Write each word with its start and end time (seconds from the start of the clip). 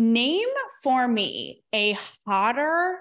name 0.00 0.48
for 0.82 1.06
me 1.06 1.62
a 1.74 1.96
hotter 2.26 2.98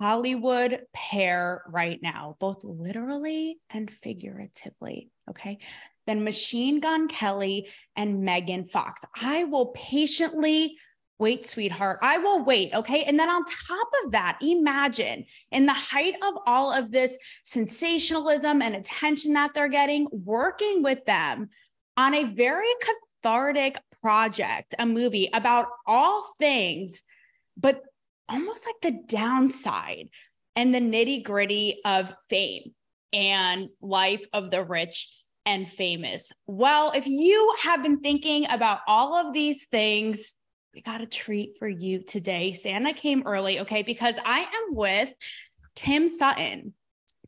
Hollywood 0.00 0.80
pair 0.92 1.62
right 1.68 2.00
now, 2.02 2.36
both 2.40 2.64
literally 2.64 3.58
and 3.70 3.88
figuratively. 3.88 5.10
Okay. 5.30 5.58
Then 6.08 6.24
Machine 6.24 6.80
Gun 6.80 7.06
Kelly 7.06 7.68
and 7.94 8.22
Megan 8.22 8.64
Fox. 8.64 9.04
I 9.14 9.44
will 9.44 9.66
patiently 9.66 10.76
wait, 11.20 11.46
sweetheart. 11.46 12.00
I 12.02 12.18
will 12.18 12.44
wait. 12.44 12.74
Okay. 12.74 13.04
And 13.04 13.16
then 13.16 13.30
on 13.30 13.44
top 13.44 13.88
of 14.04 14.10
that, 14.10 14.38
imagine 14.42 15.24
in 15.52 15.66
the 15.66 15.72
height 15.72 16.14
of 16.24 16.34
all 16.48 16.72
of 16.72 16.90
this 16.90 17.16
sensationalism 17.44 18.60
and 18.60 18.74
attention 18.74 19.34
that 19.34 19.54
they're 19.54 19.68
getting, 19.68 20.08
working 20.10 20.82
with 20.82 21.04
them 21.04 21.50
on 21.96 22.14
a 22.14 22.24
very 22.24 22.66
cathartic 23.22 23.78
project, 24.02 24.74
a 24.78 24.84
movie 24.84 25.30
about 25.32 25.68
all 25.86 26.26
things, 26.38 27.04
but 27.56 27.82
almost 28.28 28.66
like 28.66 28.80
the 28.82 29.00
downside 29.06 30.08
and 30.56 30.74
the 30.74 30.80
nitty 30.80 31.22
gritty 31.22 31.80
of 31.84 32.14
fame 32.28 32.74
and 33.12 33.68
life 33.80 34.24
of 34.32 34.50
the 34.50 34.62
rich 34.62 35.08
and 35.46 35.68
famous. 35.68 36.32
Well, 36.46 36.92
if 36.94 37.06
you 37.06 37.54
have 37.62 37.82
been 37.82 38.00
thinking 38.00 38.46
about 38.48 38.80
all 38.86 39.14
of 39.14 39.32
these 39.32 39.66
things, 39.66 40.34
we 40.74 40.82
got 40.82 41.00
a 41.00 41.06
treat 41.06 41.58
for 41.58 41.68
you 41.68 42.02
today. 42.02 42.52
Santa 42.52 42.94
came 42.94 43.22
early, 43.26 43.60
okay, 43.60 43.82
because 43.82 44.16
I 44.24 44.40
am 44.40 44.74
with 44.74 45.12
Tim 45.74 46.08
Sutton. 46.08 46.74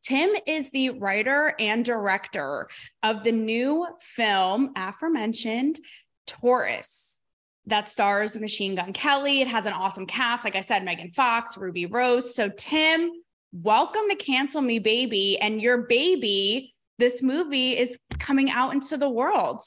Tim 0.02 0.30
is 0.46 0.70
the 0.70 0.90
writer 0.90 1.54
and 1.58 1.84
director 1.84 2.68
of 3.02 3.24
the 3.24 3.32
new 3.32 3.86
film 3.98 4.72
aforementioned 4.76 5.80
Taurus 6.26 7.20
that 7.66 7.88
stars 7.88 8.36
Machine 8.36 8.74
Gun 8.74 8.92
Kelly. 8.92 9.40
It 9.40 9.48
has 9.48 9.66
an 9.66 9.72
awesome 9.72 10.06
cast. 10.06 10.44
Like 10.44 10.56
I 10.56 10.60
said, 10.60 10.84
Megan 10.84 11.10
Fox, 11.10 11.56
Ruby 11.56 11.86
Rose. 11.86 12.34
So, 12.34 12.50
Tim, 12.50 13.10
welcome 13.52 14.02
to 14.10 14.16
Cancel 14.16 14.60
Me 14.60 14.78
Baby. 14.78 15.38
And 15.40 15.62
your 15.62 15.82
baby, 15.82 16.74
this 16.98 17.22
movie 17.22 17.76
is 17.76 17.98
coming 18.18 18.50
out 18.50 18.74
into 18.74 18.96
the 18.96 19.08
world. 19.08 19.62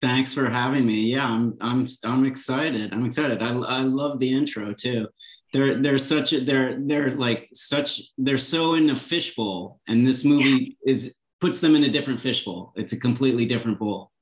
Thanks 0.00 0.32
for 0.32 0.48
having 0.48 0.86
me. 0.86 1.12
Yeah, 1.12 1.26
I'm 1.26 1.56
I'm 1.60 1.88
I'm 2.04 2.24
excited. 2.24 2.92
I'm 2.92 3.04
excited. 3.04 3.42
I, 3.42 3.48
I 3.48 3.80
love 3.80 4.20
the 4.20 4.32
intro 4.32 4.72
too. 4.72 5.08
They're 5.52 5.74
they're 5.74 5.98
such 5.98 6.32
a 6.32 6.40
they're 6.40 6.78
they're 6.78 7.10
like 7.10 7.48
such 7.52 8.02
they're 8.16 8.38
so 8.38 8.74
in 8.74 8.90
a 8.90 8.96
fishbowl, 8.96 9.80
and 9.88 10.06
this 10.06 10.24
movie 10.24 10.76
yeah. 10.84 10.92
is 10.92 11.18
puts 11.40 11.58
them 11.58 11.74
in 11.74 11.82
a 11.82 11.88
different 11.88 12.20
fishbowl. 12.20 12.72
It's 12.76 12.92
a 12.92 13.00
completely 13.00 13.44
different 13.44 13.80
bowl. 13.80 14.12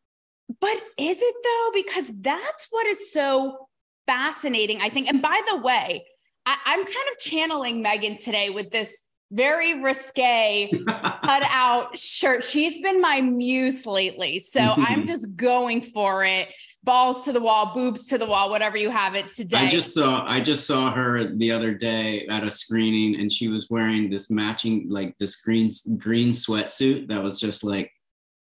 But 0.60 0.76
is 0.98 1.18
it 1.20 1.34
though? 1.42 1.70
Because 1.74 2.10
that's 2.20 2.66
what 2.70 2.86
is 2.86 3.12
so 3.12 3.68
fascinating, 4.06 4.80
I 4.80 4.88
think. 4.88 5.08
And 5.08 5.20
by 5.20 5.40
the 5.48 5.56
way, 5.56 6.04
I, 6.44 6.56
I'm 6.64 6.84
kind 6.84 7.08
of 7.12 7.18
channeling 7.18 7.82
Megan 7.82 8.16
today 8.16 8.50
with 8.50 8.70
this 8.70 9.02
very 9.32 9.82
risque 9.82 10.70
cut 10.88 11.42
out 11.50 11.98
shirt. 11.98 12.44
She's 12.44 12.80
been 12.80 13.00
my 13.00 13.20
muse 13.20 13.86
lately. 13.86 14.38
So 14.38 14.60
I'm 14.60 15.04
just 15.06 15.34
going 15.36 15.82
for 15.82 16.24
it. 16.24 16.52
Balls 16.84 17.24
to 17.24 17.32
the 17.32 17.40
wall, 17.40 17.72
boobs 17.74 18.06
to 18.06 18.18
the 18.18 18.26
wall, 18.26 18.48
whatever 18.48 18.76
you 18.76 18.90
have 18.90 19.16
it 19.16 19.26
today. 19.28 19.58
I 19.58 19.68
just 19.68 19.92
saw 19.92 20.24
I 20.24 20.40
just 20.40 20.68
saw 20.68 20.92
her 20.92 21.36
the 21.36 21.50
other 21.50 21.74
day 21.74 22.24
at 22.30 22.44
a 22.44 22.50
screening 22.50 23.20
and 23.20 23.30
she 23.30 23.48
was 23.48 23.68
wearing 23.68 24.08
this 24.08 24.30
matching 24.30 24.86
like 24.88 25.18
this 25.18 25.34
green 25.34 25.72
green 25.96 26.30
sweatsuit 26.30 27.08
that 27.08 27.20
was 27.20 27.40
just 27.40 27.64
like 27.64 27.90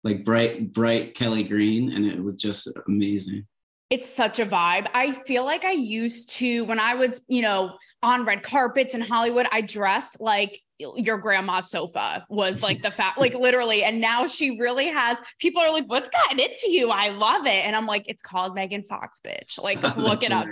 like 0.05 0.25
bright, 0.25 0.73
bright 0.73 1.15
Kelly 1.15 1.45
green, 1.45 1.93
and 1.93 2.06
it 2.06 2.23
was 2.23 2.34
just 2.34 2.69
amazing. 2.87 3.47
It's 3.91 4.09
such 4.09 4.39
a 4.39 4.47
vibe. 4.47 4.87
I 4.95 5.12
feel 5.12 5.45
like 5.45 5.65
I 5.65 5.73
used 5.73 6.31
to 6.37 6.65
when 6.67 6.79
I 6.79 6.95
was, 6.95 7.23
you 7.27 7.43
know, 7.43 7.77
on 8.03 8.25
red 8.25 8.43
carpets 8.45 8.95
in 8.95 9.01
Hollywood, 9.01 9.47
I 9.51 9.62
dressed 9.62 10.21
like 10.21 10.61
your 10.78 11.19
grandma's 11.19 11.71
sofa 11.71 12.25
was 12.31 12.62
like 12.62 12.83
the 12.83 12.91
fact, 12.91 13.19
like 13.19 13.34
literally. 13.39 13.83
And 13.83 14.00
now 14.00 14.27
she 14.27 14.59
really 14.59 14.87
has 14.87 15.19
people 15.38 15.61
are 15.61 15.72
like, 15.72 15.87
what's 15.87 16.09
gotten 16.09 16.38
into 16.38 16.71
you? 16.71 16.91
I 16.91 17.09
love 17.09 17.47
it. 17.47 17.67
And 17.67 17.75
I'm 17.75 17.87
like, 17.87 18.05
it's 18.09 18.22
called 18.22 18.55
Megan 18.55 18.84
Fox, 18.84 19.21
bitch. 19.25 19.59
Like, 19.71 19.82
look 19.97 20.22
it 20.22 20.32
up. 20.32 20.47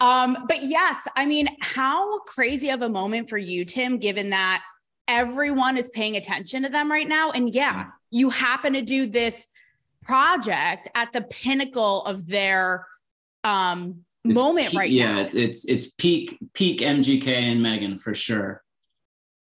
Um, 0.00 0.44
but 0.46 0.62
yes, 0.62 1.08
I 1.16 1.26
mean, 1.26 1.48
how 1.60 2.20
crazy 2.20 2.70
of 2.70 2.82
a 2.82 2.88
moment 2.88 3.28
for 3.28 3.36
you, 3.36 3.64
Tim, 3.64 3.98
given 3.98 4.30
that 4.30 4.62
everyone 5.08 5.76
is 5.76 5.90
paying 5.90 6.16
attention 6.16 6.62
to 6.62 6.68
them 6.68 6.90
right 6.90 7.08
now. 7.08 7.30
And 7.30 7.52
yeah, 7.52 7.86
you 8.10 8.30
happen 8.30 8.72
to 8.72 8.82
do 8.82 9.06
this 9.06 9.46
project 10.02 10.88
at 10.94 11.12
the 11.12 11.22
pinnacle 11.22 12.04
of 12.04 12.26
their 12.26 12.86
um 13.44 14.04
moment 14.24 14.70
peak, 14.70 14.78
right 14.78 14.90
yeah, 14.90 15.12
now. 15.12 15.20
Yeah, 15.20 15.28
it's 15.34 15.64
it's 15.66 15.92
peak 15.92 16.38
peak 16.54 16.80
MGK 16.80 17.26
and 17.28 17.62
Megan 17.62 17.98
for 17.98 18.14
sure. 18.14 18.62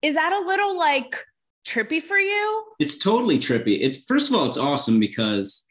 Is 0.01 0.15
that 0.15 0.33
a 0.33 0.45
little 0.47 0.77
like 0.77 1.15
trippy 1.65 2.01
for 2.01 2.17
you? 2.17 2.63
It's 2.79 2.97
totally 2.97 3.39
trippy. 3.39 3.81
It 3.81 3.97
first 4.07 4.29
of 4.29 4.35
all, 4.35 4.45
it's 4.45 4.57
awesome 4.57 4.99
because 4.99 5.66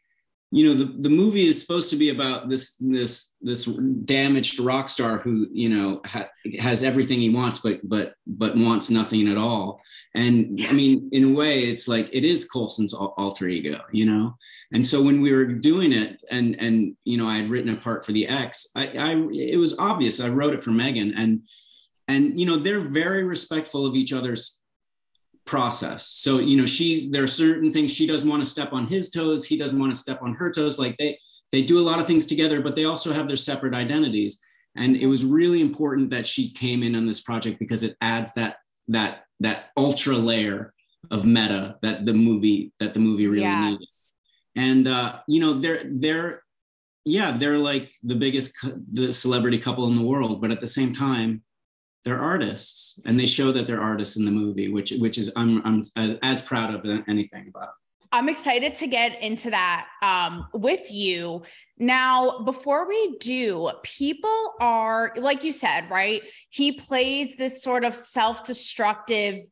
you 0.51 0.65
know 0.65 0.73
the, 0.73 0.85
the 1.01 1.09
movie 1.09 1.45
is 1.45 1.59
supposed 1.59 1.89
to 1.89 1.97
be 1.97 2.09
about 2.09 2.47
this 2.47 2.77
this 2.77 3.35
this 3.41 3.65
damaged 3.65 4.59
rock 4.59 4.87
star 4.87 5.17
who 5.17 5.47
you 5.51 5.67
know 5.67 5.99
ha, 6.05 6.25
has 6.59 6.83
everything 6.83 7.19
he 7.19 7.29
wants 7.29 7.59
but 7.59 7.79
but 7.83 8.13
but 8.25 8.55
wants 8.55 8.89
nothing 8.89 9.27
at 9.27 9.37
all. 9.37 9.81
And 10.15 10.59
i 10.69 10.71
mean 10.71 11.09
in 11.11 11.25
a 11.25 11.33
way 11.33 11.63
it's 11.65 11.87
like 11.87 12.09
it 12.13 12.23
is 12.23 12.45
colson's 12.45 12.93
alter 12.93 13.47
ego 13.47 13.81
you 13.91 14.05
know? 14.05 14.35
And 14.73 14.85
so 14.85 15.01
when 15.01 15.21
we 15.21 15.33
were 15.33 15.45
doing 15.45 15.91
it 15.91 16.21
and 16.31 16.55
and 16.59 16.95
you 17.03 17.17
know 17.17 17.27
i 17.27 17.37
had 17.37 17.49
written 17.49 17.73
a 17.73 17.75
part 17.75 18.05
for 18.05 18.13
the 18.13 18.27
x 18.27 18.71
i, 18.75 18.87
I 18.87 19.11
it 19.31 19.57
was 19.57 19.77
obvious. 19.79 20.21
I 20.21 20.29
wrote 20.29 20.53
it 20.53 20.63
for 20.63 20.71
megan 20.71 21.13
and 21.17 21.41
and 22.07 22.39
you 22.39 22.45
know 22.45 22.55
they're 22.55 22.79
very 22.79 23.25
respectful 23.25 23.85
of 23.85 23.95
each 23.95 24.13
other's 24.13 24.61
process. 25.47 26.07
So, 26.07 26.39
you 26.39 26.57
know, 26.57 26.65
she's 26.65 27.09
there 27.09 27.23
are 27.23 27.27
certain 27.27 27.73
things 27.73 27.91
she 27.91 28.05
doesn't 28.05 28.29
want 28.29 28.43
to 28.43 28.49
step 28.49 28.73
on 28.73 28.85
his 28.85 29.09
toes, 29.09 29.45
he 29.45 29.57
doesn't 29.57 29.79
want 29.79 29.93
to 29.93 29.99
step 29.99 30.21
on 30.21 30.35
her 30.35 30.51
toes. 30.51 30.77
Like 30.77 30.95
they 30.97 31.17
they 31.51 31.63
do 31.63 31.79
a 31.79 31.81
lot 31.81 31.99
of 31.99 32.05
things 32.05 32.25
together, 32.25 32.61
but 32.61 32.75
they 32.75 32.85
also 32.85 33.13
have 33.13 33.27
their 33.27 33.37
separate 33.37 33.73
identities. 33.73 34.41
And 34.75 34.95
it 34.95 35.07
was 35.07 35.25
really 35.25 35.61
important 35.61 36.09
that 36.11 36.27
she 36.27 36.53
came 36.53 36.83
in 36.83 36.95
on 36.95 37.07
this 37.07 37.21
project 37.21 37.57
because 37.57 37.83
it 37.83 37.95
adds 38.01 38.33
that 38.33 38.57
that 38.89 39.23
that 39.39 39.69
ultra 39.75 40.15
layer 40.15 40.73
of 41.09 41.25
meta 41.25 41.77
that 41.81 42.05
the 42.05 42.13
movie 42.13 42.73
that 42.79 42.93
the 42.93 42.99
movie 42.99 43.27
really 43.27 43.41
yes. 43.41 43.71
needed. 43.71 43.87
And 44.55 44.87
uh, 44.87 45.19
you 45.27 45.39
know, 45.39 45.53
they're 45.53 45.83
they're 45.85 46.43
yeah, 47.05 47.37
they're 47.37 47.57
like 47.57 47.91
the 48.03 48.15
biggest 48.15 48.53
the 48.91 49.13
celebrity 49.13 49.57
couple 49.57 49.87
in 49.87 49.95
the 49.95 50.03
world, 50.03 50.41
but 50.41 50.51
at 50.51 50.59
the 50.59 50.67
same 50.67 50.93
time, 50.93 51.41
they're 52.03 52.19
artists 52.19 52.99
and 53.05 53.19
they 53.19 53.25
show 53.25 53.51
that 53.51 53.67
they're 53.67 53.81
artists 53.81 54.17
in 54.17 54.25
the 54.25 54.31
movie 54.31 54.69
which 54.69 54.91
which 54.99 55.17
is 55.17 55.31
i'm 55.35 55.61
i'm 55.65 55.83
as, 56.23 56.41
proud 56.41 56.73
of 56.73 56.85
anything 57.07 57.47
about. 57.47 57.69
I'm 58.11 58.29
excited 58.29 58.73
to 58.75 58.87
get 58.87 59.21
into 59.21 59.49
that 59.49 59.87
um, 60.01 60.47
with 60.53 60.91
you. 60.91 61.43
Now 61.77 62.39
before 62.39 62.87
we 62.87 63.17
do 63.17 63.69
people 63.83 64.53
are 64.61 65.13
like 65.17 65.43
you 65.43 65.51
said 65.51 65.89
right? 65.91 66.21
He 66.49 66.71
plays 66.71 67.35
this 67.35 67.61
sort 67.61 67.83
of 67.83 67.93
self-destructive 67.93 69.45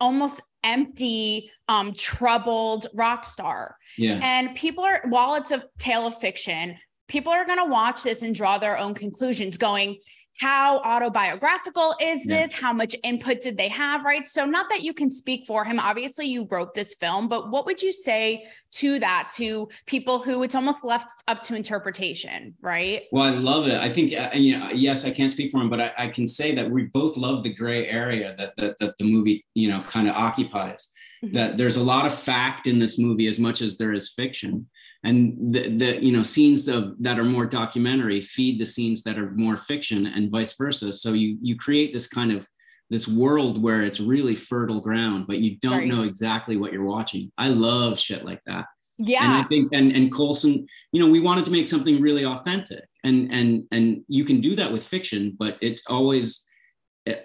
almost 0.00 0.40
empty 0.64 1.50
um 1.68 1.92
troubled 1.92 2.88
rock 2.94 3.24
star. 3.24 3.76
Yeah. 3.96 4.18
And 4.22 4.56
people 4.56 4.84
are 4.84 5.02
while 5.08 5.36
it's 5.36 5.52
a 5.52 5.64
tale 5.78 6.06
of 6.06 6.18
fiction 6.18 6.76
people 7.10 7.32
are 7.32 7.44
going 7.44 7.58
to 7.58 7.64
watch 7.64 8.04
this 8.04 8.22
and 8.22 8.34
draw 8.34 8.56
their 8.56 8.78
own 8.78 8.94
conclusions 8.94 9.58
going 9.58 9.98
how 10.40 10.78
autobiographical 10.78 11.94
is 12.00 12.24
this? 12.24 12.50
Yeah. 12.52 12.56
How 12.60 12.72
much 12.72 12.96
input 13.04 13.40
did 13.40 13.58
they 13.58 13.68
have? 13.68 14.06
Right. 14.06 14.26
So, 14.26 14.46
not 14.46 14.70
that 14.70 14.82
you 14.82 14.94
can 14.94 15.10
speak 15.10 15.46
for 15.46 15.64
him. 15.64 15.78
Obviously, 15.78 16.26
you 16.26 16.48
wrote 16.50 16.72
this 16.72 16.94
film, 16.94 17.28
but 17.28 17.50
what 17.50 17.66
would 17.66 17.82
you 17.82 17.92
say 17.92 18.46
to 18.72 18.98
that 19.00 19.30
to 19.34 19.68
people 19.84 20.18
who 20.18 20.42
it's 20.42 20.54
almost 20.54 20.82
left 20.82 21.22
up 21.28 21.42
to 21.42 21.54
interpretation? 21.54 22.54
Right. 22.62 23.02
Well, 23.12 23.24
I 23.24 23.36
love 23.36 23.68
it. 23.68 23.74
I 23.74 23.90
think, 23.90 24.14
uh, 24.14 24.30
you 24.32 24.58
know, 24.58 24.70
yes, 24.70 25.04
I 25.04 25.10
can't 25.10 25.30
speak 25.30 25.50
for 25.50 25.60
him, 25.60 25.68
but 25.68 25.80
I, 25.80 25.92
I 25.98 26.08
can 26.08 26.26
say 26.26 26.54
that 26.54 26.70
we 26.70 26.84
both 26.84 27.18
love 27.18 27.42
the 27.42 27.52
gray 27.52 27.86
area 27.88 28.34
that, 28.38 28.56
that, 28.56 28.78
that 28.80 28.96
the 28.96 29.04
movie, 29.04 29.44
you 29.52 29.68
know, 29.68 29.82
kind 29.82 30.08
of 30.08 30.14
occupies. 30.16 30.90
Mm-hmm. 31.22 31.34
That 31.34 31.58
there's 31.58 31.76
a 31.76 31.84
lot 31.84 32.06
of 32.06 32.14
fact 32.14 32.66
in 32.66 32.78
this 32.78 32.98
movie 32.98 33.26
as 33.26 33.38
much 33.38 33.60
as 33.60 33.76
there 33.76 33.92
is 33.92 34.08
fiction 34.08 34.66
and 35.02 35.52
the, 35.52 35.68
the 35.68 36.04
you 36.04 36.12
know 36.12 36.22
scenes 36.22 36.68
of, 36.68 36.94
that 37.00 37.18
are 37.18 37.24
more 37.24 37.46
documentary 37.46 38.20
feed 38.20 38.60
the 38.60 38.66
scenes 38.66 39.02
that 39.02 39.18
are 39.18 39.30
more 39.32 39.56
fiction 39.56 40.06
and 40.06 40.30
vice 40.30 40.54
versa. 40.56 40.92
So 40.92 41.12
you 41.12 41.38
you 41.40 41.56
create 41.56 41.92
this 41.92 42.06
kind 42.06 42.32
of 42.32 42.46
this 42.90 43.06
world 43.06 43.62
where 43.62 43.82
it's 43.82 44.00
really 44.00 44.34
fertile 44.34 44.80
ground 44.80 45.26
but 45.28 45.38
you 45.38 45.56
don't 45.58 45.78
right. 45.78 45.88
know 45.88 46.02
exactly 46.02 46.56
what 46.56 46.72
you're 46.72 46.84
watching. 46.84 47.30
I 47.38 47.48
love 47.48 47.98
shit 47.98 48.24
like 48.24 48.40
that. 48.46 48.66
Yeah 48.98 49.24
and 49.24 49.32
i 49.32 49.42
think 49.44 49.72
and 49.72 49.92
and 49.96 50.12
colson 50.12 50.66
you 50.92 51.00
know 51.00 51.10
we 51.10 51.20
wanted 51.20 51.46
to 51.46 51.50
make 51.50 51.68
something 51.68 52.02
really 52.02 52.26
authentic. 52.26 52.84
And 53.02 53.32
and 53.32 53.64
and 53.72 54.04
you 54.08 54.24
can 54.24 54.42
do 54.42 54.54
that 54.56 54.70
with 54.70 54.86
fiction 54.86 55.34
but 55.38 55.56
it's 55.62 55.86
always 55.86 56.49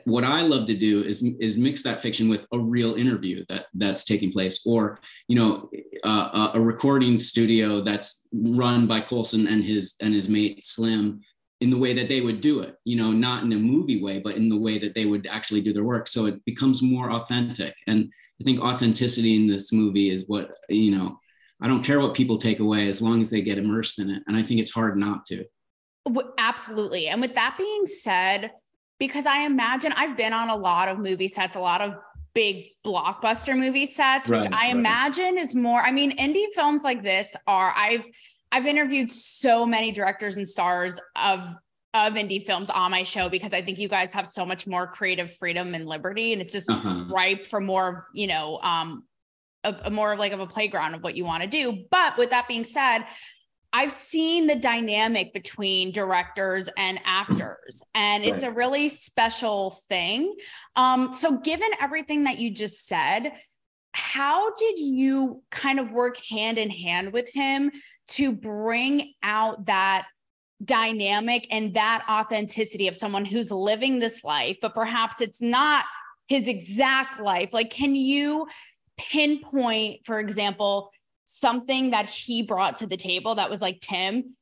what 0.06 0.24
I 0.24 0.42
love 0.42 0.66
to 0.68 0.76
do 0.76 1.04
is 1.04 1.24
is 1.40 1.58
mix 1.58 1.84
that 1.84 2.02
fiction 2.02 2.30
with 2.30 2.46
a 2.52 2.60
real 2.60 2.96
interview 2.96 3.44
that 3.50 3.66
that's 3.74 4.04
taking 4.04 4.32
place, 4.32 4.66
or 4.66 5.00
you 5.28 5.36
know, 5.36 5.70
uh, 6.04 6.52
a 6.54 6.62
recording 6.62 7.20
studio 7.20 7.82
that's 7.82 8.28
run 8.34 8.88
by 8.88 9.02
Colson 9.02 9.48
and 9.48 9.64
his 9.64 9.96
and 10.02 10.14
his 10.14 10.30
mate 10.30 10.64
Slim 10.64 11.22
in 11.62 11.70
the 11.70 11.78
way 11.78 11.94
that 11.94 12.10
they 12.10 12.20
would 12.20 12.42
do 12.42 12.60
it 12.60 12.76
you 12.84 12.98
know 12.98 13.12
not 13.12 13.44
in 13.44 13.54
a 13.54 13.58
movie 13.58 14.04
way 14.04 14.20
but 14.20 14.36
in 14.36 14.50
the 14.50 14.58
way 14.58 14.78
that 14.78 14.94
they 14.94 15.06
would 15.06 15.26
actually 15.28 15.62
do 15.62 15.74
their 15.74 15.84
work. 15.84 16.08
So 16.08 16.26
it 16.26 16.44
becomes 16.46 16.82
more 16.82 17.12
authentic. 17.12 17.74
And 17.88 18.12
i 18.40 18.44
think 18.44 18.60
authenticity 18.60 19.36
in 19.36 19.48
this 19.48 19.72
movie 19.72 20.10
is 20.10 20.26
what 20.28 20.52
you 20.70 20.92
know 20.92 21.18
i 21.62 21.68
don't 21.68 21.84
care 21.84 22.00
what 22.02 22.14
people 22.14 22.38
take 22.38 22.60
away 22.60 22.90
as 22.90 23.02
long 23.02 23.22
as 23.22 23.30
they 23.30 23.42
get 23.42 23.58
immersed 23.58 24.00
in 24.00 24.10
it. 24.10 24.24
And 24.28 24.36
i 24.36 24.44
think 24.44 24.60
it's 24.60 24.74
hard 24.74 24.98
not 24.98 25.26
to. 25.28 25.46
Absolutely. 26.38 27.08
And 27.08 27.20
with 27.20 27.34
that 27.36 27.56
being 27.58 27.86
said 27.86 28.52
because 29.00 29.26
i 29.26 29.46
imagine 29.46 29.92
i've 29.94 30.18
been 30.18 30.34
on 30.34 30.50
a 30.50 30.56
lot 30.56 30.88
of 30.88 31.00
movie 31.00 31.28
sets 31.28 31.56
a 31.56 31.60
lot 31.60 31.82
of 31.82 31.96
big 32.34 32.66
blockbuster 32.86 33.58
movie 33.58 33.86
sets 33.86 34.30
which 34.30 34.46
i 34.48 34.66
right. 34.66 34.76
imagine 34.76 35.38
is 35.38 35.56
more 35.56 35.82
i 35.82 35.92
mean 35.92 36.16
indie 36.18 36.48
films 36.54 36.84
like 36.84 37.02
this 37.02 37.36
are 37.48 37.74
i've 37.78 38.04
I've 38.56 38.66
interviewed 38.66 39.12
so 39.12 39.66
many 39.66 39.92
directors 39.92 40.38
and 40.38 40.48
stars 40.48 40.98
of 41.18 41.46
of 41.94 42.14
indie 42.14 42.46
films 42.46 42.70
on 42.70 42.92
my 42.92 43.04
show 43.04 43.28
because 43.28 43.54
I 43.54 43.62
think 43.62 43.80
you 43.80 43.90
guys 43.90 44.14
have 44.14 44.28
so 44.28 44.46
much 44.46 44.66
more 44.66 44.88
creative 44.88 45.34
freedom 45.34 45.74
and 45.74 45.86
liberty, 45.86 46.32
and 46.32 46.42
it's 46.42 46.54
just 46.54 46.70
uh-huh. 46.70 47.06
ripe 47.10 47.48
for 47.48 47.60
more, 47.60 48.08
you 48.14 48.28
know, 48.28 48.60
um, 48.62 49.04
a, 49.66 49.76
a 49.84 49.90
more 49.90 50.14
of 50.14 50.20
like 50.20 50.32
of 50.32 50.40
a 50.40 50.48
playground 50.48 50.96
of 50.96 51.04
what 51.04 51.18
you 51.18 51.26
want 51.26 51.44
to 51.44 51.50
do. 51.50 51.84
But 51.92 52.18
with 52.18 52.30
that 52.30 52.48
being 52.48 52.64
said, 52.64 53.06
I've 53.76 53.92
seen 53.92 54.48
the 54.48 54.56
dynamic 54.56 55.34
between 55.34 55.92
directors 55.92 56.70
and 56.78 56.98
actors, 57.04 57.84
and 57.94 58.24
right. 58.24 58.32
it's 58.32 58.44
a 58.44 58.50
really 58.50 58.88
special 58.88 59.72
thing. 59.90 60.34
Um, 60.78 61.12
so, 61.12 61.40
given 61.40 61.68
everything 61.82 62.24
that 62.24 62.40
you 62.40 62.52
just 62.52 62.88
said, 62.88 63.34
how 63.92 64.56
did 64.56 64.80
you 64.80 65.44
kind 65.52 65.82
of 65.82 65.92
work 65.92 66.16
hand 66.30 66.58
in 66.58 66.70
hand 66.70 67.12
with 67.12 67.28
him 67.34 67.70
to 68.12 68.32
bring 68.32 69.12
out 69.24 69.66
that 69.66 70.08
dynamic 70.64 71.46
and 71.52 71.74
that 71.74 72.06
authenticity 72.10 72.88
of 72.88 72.96
someone 72.96 73.26
who's 73.26 73.52
living 73.52 74.00
this 74.00 74.24
life, 74.24 74.56
but 74.62 74.74
perhaps 74.74 75.20
it's 75.20 75.42
not 75.42 75.84
his 76.30 76.48
exact 76.48 77.20
life? 77.20 77.52
Like, 77.52 77.72
can 77.72 77.94
you 77.94 78.48
pinpoint, 78.98 80.06
for 80.06 80.22
example, 80.22 80.92
something 81.26 81.92
that 81.92 82.10
he 82.10 82.42
brought 82.42 82.78
to 82.78 82.88
the 82.88 82.98
table 82.98 83.36
that 83.36 83.50
was 83.50 83.62
like, 83.62 83.82
Tim, 83.82 84.36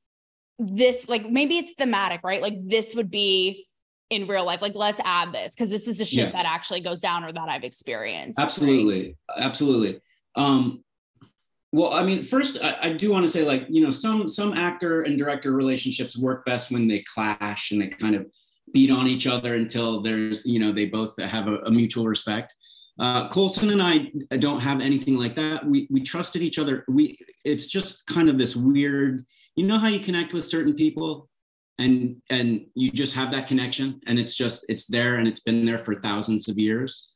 this, 0.59 1.09
like, 1.09 1.29
maybe 1.29 1.57
it's 1.57 1.73
thematic, 1.73 2.21
right? 2.23 2.41
Like, 2.41 2.55
this 2.67 2.95
would 2.95 3.09
be 3.09 3.67
in 4.13 4.27
real 4.27 4.45
life 4.45 4.61
like 4.61 4.75
let's 4.75 5.01
add 5.03 5.31
this 5.31 5.55
because 5.55 5.69
this 5.69 5.87
is 5.87 5.99
a 5.99 6.05
shit 6.05 6.25
yeah. 6.25 6.31
that 6.31 6.45
actually 6.45 6.79
goes 6.79 7.01
down 7.01 7.23
or 7.23 7.31
that 7.31 7.49
i've 7.49 7.63
experienced 7.63 8.39
absolutely 8.39 9.17
right? 9.29 9.45
absolutely 9.45 9.99
um 10.35 10.83
well 11.71 11.93
i 11.93 12.03
mean 12.03 12.23
first 12.23 12.63
I, 12.63 12.77
I, 12.81 12.93
do 12.93 13.11
want 13.11 13.25
to 13.25 13.31
say 13.31 13.43
like 13.43 13.65
you 13.69 13.83
know 13.83 13.89
some 13.89 14.27
some 14.27 14.53
actor 14.53 15.01
and 15.01 15.17
director 15.17 15.51
relationships 15.51 16.17
work 16.17 16.45
best 16.45 16.71
when 16.71 16.87
they 16.87 17.03
clash 17.13 17.71
and 17.71 17.81
they 17.81 17.87
kind 17.87 18.15
of 18.15 18.27
beat 18.71 18.91
on 18.91 19.07
each 19.07 19.25
other 19.25 19.55
until 19.55 20.01
there's 20.01 20.45
you 20.45 20.59
know 20.59 20.71
they 20.71 20.85
both 20.85 21.19
have 21.21 21.47
a, 21.47 21.57
a 21.59 21.71
mutual 21.71 22.05
respect 22.05 22.53
uh, 22.99 23.27
Colson 23.29 23.71
and 23.71 23.81
I 23.81 24.37
don't 24.37 24.59
have 24.59 24.81
anything 24.81 25.15
like 25.15 25.35
that. 25.35 25.65
We 25.65 25.87
we 25.89 26.01
trusted 26.01 26.41
each 26.41 26.59
other. 26.59 26.85
We 26.87 27.17
it's 27.43 27.67
just 27.67 28.07
kind 28.07 28.29
of 28.29 28.37
this 28.37 28.55
weird. 28.55 29.25
You 29.55 29.65
know 29.65 29.77
how 29.77 29.87
you 29.87 29.99
connect 29.99 30.33
with 30.33 30.45
certain 30.45 30.73
people 30.73 31.29
and 31.79 32.21
and 32.29 32.65
you 32.75 32.91
just 32.91 33.15
have 33.15 33.31
that 33.31 33.47
connection 33.47 33.99
and 34.07 34.19
it's 34.19 34.35
just 34.35 34.65
it's 34.69 34.85
there 34.85 35.15
and 35.15 35.27
it's 35.27 35.39
been 35.39 35.63
there 35.63 35.77
for 35.77 35.95
thousands 35.95 36.47
of 36.47 36.57
years 36.57 37.09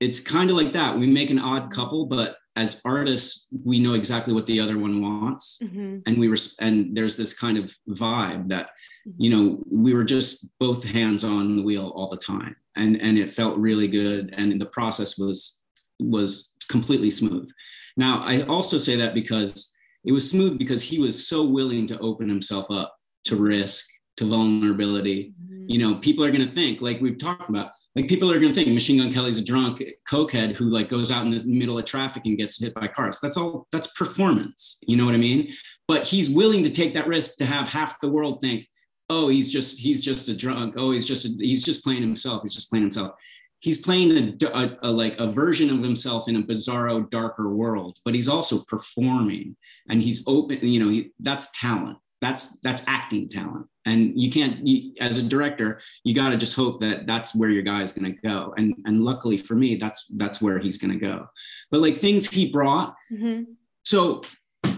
it's 0.00 0.20
kind 0.20 0.50
of 0.50 0.56
like 0.56 0.72
that 0.72 0.96
we 0.96 1.06
make 1.06 1.30
an 1.30 1.38
odd 1.38 1.70
couple 1.70 2.06
but 2.06 2.36
as 2.56 2.80
artists 2.84 3.48
we 3.64 3.78
know 3.78 3.94
exactly 3.94 4.34
what 4.34 4.46
the 4.46 4.60
other 4.60 4.78
one 4.78 5.00
wants 5.00 5.58
mm-hmm. 5.62 5.98
and 6.06 6.18
we 6.18 6.28
were 6.28 6.36
and 6.60 6.94
there's 6.96 7.16
this 7.16 7.38
kind 7.38 7.56
of 7.56 7.74
vibe 7.90 8.48
that 8.48 8.70
mm-hmm. 9.08 9.22
you 9.22 9.30
know 9.30 9.62
we 9.70 9.94
were 9.94 10.04
just 10.04 10.50
both 10.58 10.84
hands 10.84 11.24
on 11.24 11.56
the 11.56 11.62
wheel 11.62 11.92
all 11.96 12.08
the 12.08 12.16
time 12.16 12.54
and 12.76 13.00
and 13.00 13.18
it 13.18 13.32
felt 13.32 13.58
really 13.58 13.88
good 13.88 14.32
and 14.36 14.60
the 14.60 14.66
process 14.66 15.18
was 15.18 15.62
was 16.00 16.52
completely 16.68 17.10
smooth 17.10 17.48
now 17.96 18.20
i 18.24 18.42
also 18.42 18.78
say 18.78 18.96
that 18.96 19.14
because 19.14 19.76
it 20.06 20.12
was 20.12 20.30
smooth 20.30 20.56
because 20.56 20.82
he 20.82 20.98
was 20.98 21.28
so 21.28 21.44
willing 21.44 21.86
to 21.88 21.98
open 21.98 22.28
himself 22.28 22.70
up 22.70 22.96
to 23.24 23.36
risk, 23.36 23.86
to 24.16 24.24
vulnerability. 24.24 25.34
Mm-hmm. 25.44 25.64
You 25.68 25.78
know, 25.78 25.94
people 25.96 26.24
are 26.24 26.30
going 26.30 26.46
to 26.46 26.52
think, 26.52 26.80
like 26.80 27.00
we've 27.00 27.18
talked 27.18 27.50
about, 27.50 27.72
like 27.96 28.08
people 28.08 28.30
are 28.30 28.38
going 28.38 28.52
to 28.52 28.54
think 28.54 28.68
Machine 28.68 28.98
Gun 28.98 29.12
Kelly's 29.12 29.38
a 29.38 29.44
drunk 29.44 29.82
cokehead 30.08 30.56
who 30.56 30.66
like 30.66 30.88
goes 30.88 31.10
out 31.10 31.24
in 31.24 31.32
the 31.32 31.42
middle 31.44 31.76
of 31.78 31.84
traffic 31.84 32.24
and 32.24 32.38
gets 32.38 32.60
hit 32.62 32.72
by 32.74 32.86
cars. 32.86 33.18
That's 33.20 33.36
all. 33.36 33.66
That's 33.72 33.88
performance. 33.88 34.78
You 34.86 34.96
know 34.96 35.04
what 35.04 35.14
I 35.14 35.18
mean? 35.18 35.52
But 35.88 36.06
he's 36.06 36.30
willing 36.30 36.62
to 36.62 36.70
take 36.70 36.94
that 36.94 37.08
risk 37.08 37.36
to 37.38 37.44
have 37.44 37.68
half 37.68 37.98
the 38.00 38.08
world 38.08 38.40
think, 38.40 38.68
oh, 39.10 39.28
he's 39.28 39.52
just 39.52 39.78
he's 39.78 40.02
just 40.02 40.28
a 40.28 40.36
drunk. 40.36 40.74
Oh, 40.76 40.90
he's 40.90 41.06
just 41.06 41.24
a, 41.24 41.28
he's 41.38 41.64
just 41.64 41.84
playing 41.84 42.02
himself. 42.02 42.42
He's 42.42 42.54
just 42.54 42.70
playing 42.70 42.84
himself. 42.84 43.12
He's 43.60 43.78
playing 43.78 44.36
a, 44.42 44.46
a, 44.46 44.78
a, 44.82 44.90
like 44.90 45.18
a 45.18 45.26
version 45.26 45.70
of 45.70 45.82
himself 45.82 46.28
in 46.28 46.36
a 46.36 46.42
bizarro, 46.42 47.08
darker 47.10 47.50
world, 47.50 47.98
but 48.04 48.14
he's 48.14 48.28
also 48.28 48.62
performing 48.64 49.56
and 49.88 50.02
he's 50.02 50.22
open. 50.26 50.58
You 50.60 50.84
know, 50.84 50.90
he, 50.90 51.12
that's 51.20 51.50
talent 51.58 51.98
that's 52.20 52.58
that's 52.60 52.82
acting 52.88 53.28
talent 53.28 53.66
and 53.84 54.18
you 54.20 54.30
can't 54.30 54.66
you, 54.66 54.92
as 55.00 55.18
a 55.18 55.22
director 55.22 55.80
you 56.04 56.14
got 56.14 56.30
to 56.30 56.36
just 56.36 56.56
hope 56.56 56.80
that 56.80 57.06
that's 57.06 57.34
where 57.34 57.50
your 57.50 57.62
guy 57.62 57.82
is 57.82 57.92
going 57.92 58.10
to 58.10 58.20
go 58.22 58.54
and 58.56 58.74
and 58.86 59.02
luckily 59.02 59.36
for 59.36 59.54
me 59.54 59.76
that's 59.76 60.06
that's 60.16 60.40
where 60.40 60.58
he's 60.58 60.78
going 60.78 60.92
to 60.92 60.98
go 60.98 61.26
but 61.70 61.80
like 61.80 61.96
things 61.96 62.28
he 62.28 62.50
brought 62.50 62.94
mm-hmm. 63.12 63.42
so 63.82 64.22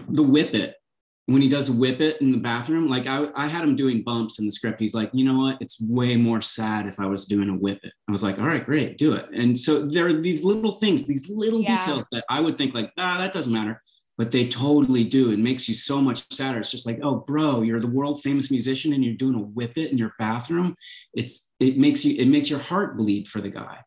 the 0.09 0.23
whip 0.23 0.53
it 0.53 0.75
when 1.31 1.41
he 1.41 1.47
does 1.47 1.69
whip 1.69 2.01
it 2.01 2.19
in 2.21 2.31
the 2.31 2.37
bathroom 2.37 2.87
like 2.87 3.07
I, 3.07 3.29
I 3.35 3.47
had 3.47 3.63
him 3.63 3.75
doing 3.75 4.01
bumps 4.01 4.39
in 4.39 4.45
the 4.45 4.51
script 4.51 4.79
he's 4.79 4.93
like 4.93 5.09
you 5.13 5.25
know 5.25 5.39
what 5.39 5.57
it's 5.61 5.81
way 5.81 6.15
more 6.15 6.41
sad 6.41 6.87
if 6.87 6.99
i 6.99 7.05
was 7.05 7.25
doing 7.25 7.49
a 7.49 7.55
whip 7.55 7.79
it 7.83 7.93
i 8.07 8.11
was 8.11 8.23
like 8.23 8.39
all 8.39 8.45
right 8.45 8.65
great 8.65 8.97
do 8.97 9.13
it 9.13 9.27
and 9.33 9.57
so 9.57 9.81
there 9.81 10.07
are 10.07 10.13
these 10.13 10.43
little 10.43 10.73
things 10.73 11.05
these 11.05 11.29
little 11.29 11.61
yeah. 11.61 11.79
details 11.79 12.07
that 12.11 12.25
i 12.29 12.39
would 12.39 12.57
think 12.57 12.73
like 12.73 12.91
ah 12.97 13.17
that 13.19 13.33
doesn't 13.33 13.53
matter 13.53 13.81
but 14.19 14.31
they 14.31 14.49
totally 14.49 15.05
do. 15.05 15.31
It 15.31 15.39
makes 15.39 15.69
you 15.69 15.73
so 15.73 16.01
much 16.01 16.29
sadder. 16.29 16.59
It's 16.59 16.69
just 16.69 16.85
like, 16.85 16.99
oh, 17.01 17.15
bro, 17.15 17.61
you're 17.61 17.79
the 17.79 17.87
world 17.87 18.21
famous 18.21 18.51
musician 18.51 18.91
and 18.91 19.01
you're 19.01 19.15
doing 19.15 19.35
a 19.35 19.39
whip 19.39 19.77
it 19.77 19.93
in 19.93 19.97
your 19.97 20.13
bathroom. 20.19 20.75
It's 21.13 21.53
it 21.61 21.77
makes 21.77 22.03
you 22.03 22.21
it 22.21 22.27
makes 22.27 22.49
your 22.49 22.59
heart 22.59 22.97
bleed 22.97 23.29
for 23.29 23.39
the 23.39 23.49
guy. 23.49 23.77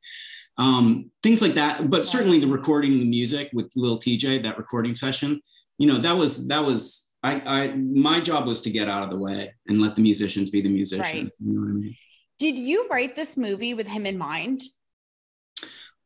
Um, 0.56 1.10
things 1.22 1.42
like 1.42 1.52
that. 1.54 1.90
But 1.90 2.06
certainly 2.06 2.40
the 2.40 2.46
recording 2.46 2.98
the 2.98 3.04
music 3.04 3.50
with 3.52 3.70
Lil 3.76 3.98
Tjay, 3.98 4.42
that 4.42 4.56
recording 4.56 4.94
session, 4.94 5.38
you 5.76 5.86
know, 5.86 5.98
that 5.98 6.16
was 6.16 6.48
that 6.48 6.64
was 6.64 7.12
I, 7.22 7.42
I 7.46 7.69
my 7.76 8.20
job 8.20 8.46
was 8.46 8.60
to 8.62 8.70
get 8.70 8.88
out 8.88 9.04
of 9.04 9.10
the 9.10 9.16
way 9.16 9.54
and 9.69 9.80
let 9.80 9.94
the 9.94 10.02
musicians 10.02 10.50
be 10.50 10.60
the 10.60 10.69
musicians. 10.69 11.14
Right. 11.14 11.32
You 11.40 11.52
know 11.52 11.69
I 11.69 11.72
mean? 11.72 11.96
Did 12.38 12.58
you 12.58 12.88
write 12.90 13.14
this 13.14 13.36
movie 13.36 13.75
with 13.75 13.87
him 13.87 14.06
in 14.06 14.18
mind? 14.18 14.62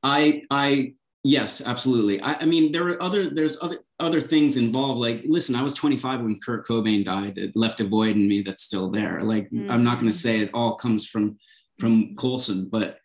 I 0.02 0.42
I 0.50 0.94
Yes, 1.28 1.60
absolutely. 1.60 2.20
I, 2.22 2.34
I, 2.34 2.44
mean, 2.44 2.70
there 2.70 2.86
are 2.86 3.02
other 3.02 3.30
there's 3.30 3.56
other 3.60 3.80
other 3.98 4.20
things 4.20 4.56
involved. 4.56 5.00
Like, 5.00 5.24
listen, 5.26 5.56
I 5.56 5.62
was 5.62 5.74
25 5.74 6.20
when 6.20 6.38
Kurt 6.38 6.68
Cobain 6.68 7.04
died. 7.04 7.36
It 7.36 7.56
left 7.56 7.80
a 7.80 7.84
void 7.84 8.14
in 8.14 8.28
me 8.28 8.42
that's 8.42 8.62
still 8.62 8.92
there. 8.92 9.20
Like, 9.22 9.50
mm. 9.50 9.68
I'm 9.68 9.82
not 9.82 9.98
going 9.98 10.10
to 10.10 10.16
say 10.16 10.38
it 10.38 10.50
all 10.54 10.76
comes 10.76 11.04
from 11.04 11.36
from 11.80 12.14
Colson, 12.14 12.68
but 12.70 12.98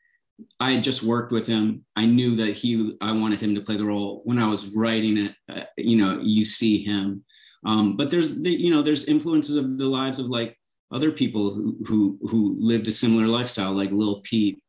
I 0.59 0.79
just 0.79 1.01
worked 1.01 1.31
with 1.31 1.47
him. 1.47 1.83
I 1.95 2.05
knew 2.05 2.35
that 2.35 2.51
he 2.51 2.95
I 3.01 3.11
wanted 3.11 3.41
him 3.41 3.55
to 3.55 3.61
play 3.61 3.75
the 3.75 3.85
role. 3.85 4.21
When 4.23 4.37
I 4.37 4.47
was 4.47 4.67
writing 4.67 5.17
it, 5.17 5.35
uh, 5.49 5.63
you 5.77 5.97
know, 5.97 6.19
you 6.21 6.45
see 6.45 6.83
him. 6.83 7.23
Um, 7.65 7.95
but 7.95 8.09
there's 8.09 8.41
the, 8.41 8.49
you 8.49 8.71
know 8.71 8.81
there's 8.81 9.05
influences 9.05 9.55
of 9.55 9.77
the 9.77 9.85
lives 9.85 10.19
of 10.19 10.27
like 10.27 10.57
other 10.91 11.11
people 11.11 11.53
who 11.53 11.77
who 11.85 12.19
who 12.27 12.55
lived 12.57 12.87
a 12.87 12.91
similar 12.91 13.27
lifestyle, 13.27 13.73
like 13.73 13.91
Lil 13.91 14.21
Peep 14.21 14.61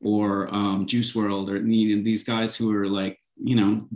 or 0.00 0.52
um, 0.54 0.86
Juice 0.86 1.12
WRLD, 1.14 1.48
or 1.50 1.56
you 1.56 1.96
know, 1.96 2.02
these 2.02 2.22
guys 2.22 2.56
who 2.56 2.74
are 2.74 2.86
like 2.86 3.18
you 3.36 3.56
know 3.56 3.86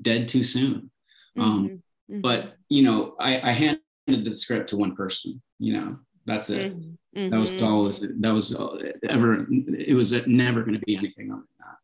dead 0.00 0.28
too 0.28 0.42
soon. 0.42 0.90
Um, 1.36 1.64
mm-hmm. 1.64 1.74
Mm-hmm. 2.12 2.20
But 2.20 2.54
you 2.68 2.82
know, 2.82 3.14
I, 3.18 3.40
I, 3.40 3.52
handed 3.52 3.80
the 4.06 4.34
script 4.34 4.70
to 4.70 4.76
one 4.76 4.96
person. 4.96 5.42
You 5.58 5.74
know, 5.74 5.98
that's 6.24 6.50
it. 6.50 6.76
Mm-hmm. 6.76 7.30
That 7.30 7.38
was 7.38 7.50
mm-hmm. 7.50 7.66
all. 7.66 7.84
That 8.20 8.32
was 8.32 8.54
ever. 9.08 9.46
It 9.50 9.94
was 9.94 10.26
never 10.26 10.62
going 10.62 10.78
to 10.78 10.84
be 10.86 10.96
anything 10.96 11.30
other 11.30 11.42
than 11.42 11.66
that. 11.66 11.77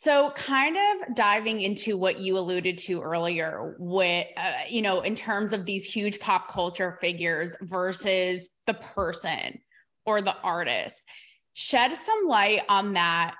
So, 0.00 0.30
kind 0.36 0.76
of 0.76 1.16
diving 1.16 1.60
into 1.60 1.96
what 1.96 2.20
you 2.20 2.38
alluded 2.38 2.78
to 2.78 3.02
earlier, 3.02 3.74
with 3.80 4.28
uh, 4.36 4.52
you 4.68 4.80
know, 4.80 5.00
in 5.00 5.16
terms 5.16 5.52
of 5.52 5.66
these 5.66 5.92
huge 5.92 6.20
pop 6.20 6.52
culture 6.52 6.96
figures 7.00 7.56
versus 7.62 8.48
the 8.68 8.74
person 8.74 9.58
or 10.06 10.22
the 10.22 10.36
artist 10.36 11.02
shed 11.54 11.96
some 11.96 12.28
light 12.28 12.62
on 12.68 12.92
that 12.92 13.34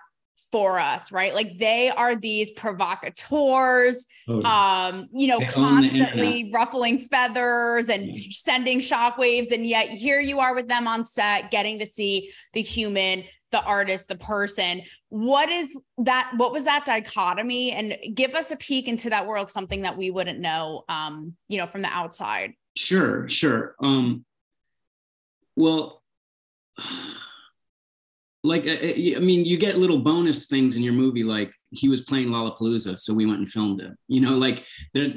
for 0.51 0.81
us, 0.81 1.13
right? 1.13 1.33
Like 1.33 1.59
they 1.59 1.91
are 1.91 2.17
these 2.17 2.51
provocateurs, 2.51 4.05
oh, 4.27 4.43
um, 4.43 5.09
you 5.13 5.29
know, 5.29 5.39
constantly 5.47 6.51
ruffling 6.53 6.99
feathers 6.99 7.89
and 7.89 8.17
yeah. 8.17 8.23
sending 8.31 8.81
shockwaves. 8.81 9.53
And 9.53 9.65
yet 9.65 9.91
here 9.91 10.21
you 10.21 10.41
are 10.41 10.57
with 10.57 10.67
them 10.67 10.89
on 10.89 11.05
set, 11.05 11.53
getting 11.53 11.79
to 11.79 11.87
see 11.87 12.33
the 12.53 12.63
human, 12.63 13.23
the 13.51 13.63
artist, 13.63 14.09
the 14.09 14.17
person. 14.17 14.83
What 15.09 15.49
is 15.49 15.79
that? 15.99 16.33
What 16.37 16.53
was 16.53 16.65
that 16.65 16.85
dichotomy? 16.85 17.73
And 17.73 17.97
give 18.15 18.35
us 18.35 18.51
a 18.51 18.57
peek 18.57 18.89
into 18.89 19.11
that 19.11 19.27
world, 19.27 19.49
something 19.51 19.83
that 19.83 19.97
we 19.97 20.11
wouldn't 20.11 20.39
know, 20.39 20.85
um, 20.89 21.35
you 21.49 21.59
know, 21.59 21.67
from 21.67 21.83
the 21.83 21.89
outside. 21.89 22.53
Sure, 22.77 23.29
sure. 23.29 23.75
Um, 23.81 24.25
well 25.59 26.03
like 28.45 28.67
uh, 28.67 28.77
I 28.81 29.19
mean, 29.21 29.45
you 29.45 29.59
get 29.59 29.79
little 29.79 29.99
bonus 29.99 30.47
things 30.47 30.77
in 30.77 30.83
your 30.83 30.93
movie, 30.93 31.25
like 31.25 31.53
he 31.71 31.89
was 31.89 32.03
playing 32.03 32.29
Lollapalooza, 32.29 32.99
so 32.99 33.13
we 33.13 33.27
went 33.27 33.39
and 33.39 33.49
filmed 33.49 33.81
it. 33.81 33.93
You 34.07 34.21
know, 34.21 34.37
like 34.37 34.65
that 34.95 35.15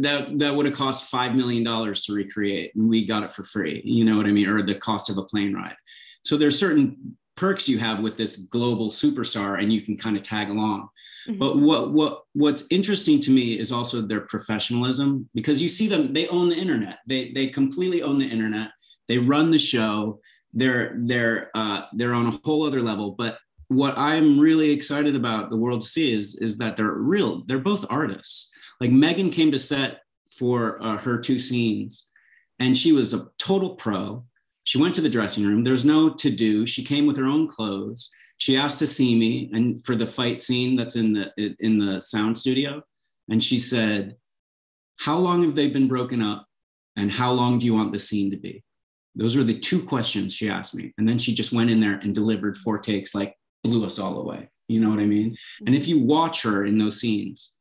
that 0.00 0.38
that 0.38 0.54
would 0.54 0.66
have 0.66 0.74
cost 0.74 1.10
five 1.10 1.34
million 1.34 1.64
dollars 1.64 2.04
to 2.04 2.12
recreate, 2.12 2.74
and 2.76 2.88
we 2.88 3.06
got 3.06 3.24
it 3.24 3.32
for 3.32 3.42
free. 3.42 3.80
You 3.84 4.04
know 4.04 4.16
what 4.16 4.26
I 4.26 4.32
mean, 4.32 4.48
or 4.48 4.62
the 4.62 4.74
cost 4.74 5.10
of 5.10 5.18
a 5.18 5.24
plane 5.24 5.54
ride. 5.54 5.76
So 6.24 6.36
there's 6.36 6.58
certain 6.58 7.16
perks 7.38 7.68
you 7.68 7.78
have 7.78 8.00
with 8.00 8.16
this 8.16 8.36
global 8.36 8.90
superstar, 8.90 9.60
and 9.60 9.72
you 9.72 9.82
can 9.82 9.96
kind 9.96 10.16
of 10.16 10.22
tag 10.22 10.50
along. 10.50 10.88
Mm-hmm. 11.26 11.38
But 11.38 11.58
what 11.58 11.92
what 11.92 12.22
what's 12.32 12.64
interesting 12.70 13.20
to 13.22 13.30
me 13.30 13.58
is 13.58 13.72
also 13.72 14.00
their 14.00 14.22
professionalism 14.22 15.28
because 15.34 15.62
you 15.62 15.68
see 15.68 15.88
them; 15.88 16.12
they 16.12 16.28
own 16.28 16.48
the 16.48 16.56
internet. 16.56 16.98
They 17.06 17.32
they 17.32 17.46
completely 17.48 18.02
own 18.02 18.18
the 18.18 18.26
internet. 18.26 18.70
They 19.06 19.18
run 19.18 19.50
the 19.50 19.58
show 19.58 20.20
they're 20.54 20.94
they're 20.98 21.50
uh, 21.54 21.82
they're 21.92 22.14
on 22.14 22.26
a 22.26 22.38
whole 22.44 22.64
other 22.64 22.80
level. 22.80 23.12
But 23.12 23.38
what 23.68 23.94
I'm 23.96 24.38
really 24.38 24.70
excited 24.70 25.14
about 25.14 25.50
the 25.50 25.56
world 25.56 25.82
to 25.82 25.86
see 25.86 26.12
is 26.12 26.36
is 26.36 26.58
that 26.58 26.76
they're 26.76 26.92
real. 26.92 27.44
They're 27.44 27.58
both 27.58 27.84
artists. 27.90 28.50
Like 28.80 28.90
Megan 28.90 29.30
came 29.30 29.50
to 29.52 29.58
set 29.58 30.00
for 30.30 30.82
uh, 30.82 30.98
her 30.98 31.20
two 31.20 31.38
scenes, 31.38 32.08
and 32.58 32.76
she 32.76 32.92
was 32.92 33.14
a 33.14 33.26
total 33.38 33.76
pro. 33.76 34.24
She 34.68 34.76
went 34.76 34.94
to 34.96 35.00
the 35.00 35.08
dressing 35.08 35.46
room. 35.46 35.64
There's 35.64 35.86
no 35.86 36.10
to 36.10 36.30
do. 36.30 36.66
She 36.66 36.84
came 36.84 37.06
with 37.06 37.16
her 37.16 37.24
own 37.24 37.48
clothes. 37.48 38.10
She 38.36 38.54
asked 38.54 38.78
to 38.80 38.86
see 38.86 39.18
me, 39.18 39.48
and 39.54 39.82
for 39.82 39.96
the 39.96 40.06
fight 40.06 40.42
scene 40.42 40.76
that's 40.76 40.94
in 40.94 41.14
the 41.14 41.32
in 41.60 41.78
the 41.78 42.02
sound 42.02 42.36
studio, 42.36 42.82
and 43.30 43.42
she 43.42 43.58
said, 43.58 44.16
"How 44.96 45.16
long 45.16 45.42
have 45.42 45.54
they 45.54 45.70
been 45.70 45.88
broken 45.88 46.20
up, 46.20 46.46
and 46.96 47.10
how 47.10 47.32
long 47.32 47.58
do 47.58 47.64
you 47.64 47.72
want 47.72 47.92
the 47.92 47.98
scene 47.98 48.30
to 48.30 48.36
be?" 48.36 48.62
Those 49.14 49.36
were 49.36 49.42
the 49.42 49.58
two 49.58 49.82
questions 49.82 50.34
she 50.34 50.50
asked 50.50 50.74
me. 50.74 50.92
And 50.98 51.08
then 51.08 51.18
she 51.18 51.32
just 51.32 51.54
went 51.54 51.70
in 51.70 51.80
there 51.80 51.98
and 52.02 52.14
delivered 52.14 52.58
four 52.58 52.78
takes, 52.78 53.14
like 53.14 53.34
blew 53.64 53.86
us 53.86 53.98
all 53.98 54.18
away. 54.18 54.50
You 54.68 54.80
know 54.80 54.90
what 54.90 55.00
I 55.00 55.06
mean? 55.06 55.34
And 55.64 55.74
if 55.74 55.88
you 55.88 55.98
watch 55.98 56.42
her 56.42 56.66
in 56.66 56.76
those 56.76 57.00
scenes, 57.00 57.57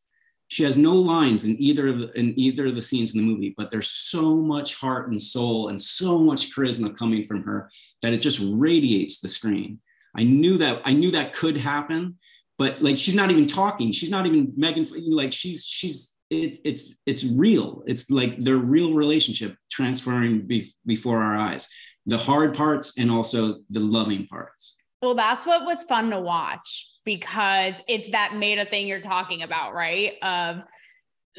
she 0.50 0.64
has 0.64 0.78
no 0.78 0.94
lines 0.94 1.44
in 1.44 1.62
either 1.62 1.88
of 1.88 2.00
the, 2.00 2.12
in 2.14 2.38
either 2.40 2.68
of 2.68 2.76
the 2.76 2.82
scenes 2.82 3.14
in 3.14 3.22
the 3.22 3.28
movie, 3.28 3.54
but 3.58 3.70
there's 3.70 3.90
so 3.90 4.38
much 4.38 4.76
heart 4.76 5.10
and 5.10 5.22
soul 5.22 5.70
and 5.70 5.82
so 5.82 6.20
much 6.20 6.56
charisma 6.56 6.96
coming 6.96 7.24
from 7.24 7.44
her 7.44 7.70
that 8.02 8.14
it 8.14 8.22
just 8.22 8.40
radiates 8.54 9.20
the 9.20 9.28
screen. 9.28 9.80
I 10.16 10.24
knew 10.24 10.58
that 10.58 10.82
I 10.86 10.94
knew 10.94 11.12
that 11.12 11.34
could 11.34 11.58
happen, 11.58 12.18
but 12.58 12.82
like 12.82 12.98
she's 12.98 13.16
not 13.16 13.30
even 13.30 13.46
talking. 13.46 13.92
She's 13.92 14.10
not 14.10 14.26
even 14.26 14.54
Megan. 14.56 14.86
Like 15.10 15.34
she's 15.34 15.66
she's 15.66 16.16
it, 16.30 16.60
it's 16.64 16.96
it's 17.06 17.26
real. 17.26 17.84
It's 17.86 18.10
like 18.10 18.38
their 18.38 18.58
real 18.58 18.94
relationship 18.94 19.56
transferring 19.70 20.48
be, 20.48 20.72
before 20.86 21.22
our 21.22 21.38
eyes. 21.38 21.68
The 22.06 22.18
hard 22.18 22.56
parts 22.56 22.98
and 22.98 23.12
also 23.12 23.58
the 23.70 23.82
loving 23.82 24.28
parts. 24.28 24.77
Well, 25.02 25.16
that's 25.16 25.46
what 25.46 25.66
was 25.66 25.84
fun 25.84 26.10
to 26.12 26.20
watch 26.20 26.90
because 27.06 27.82
it's 27.88 28.10
that 28.12 28.36
meta 28.36 28.66
thing 28.66 28.88
you're 28.88 29.00
talking 29.00 29.44
about, 29.44 29.74
right? 29.74 30.14
Of 30.22 30.64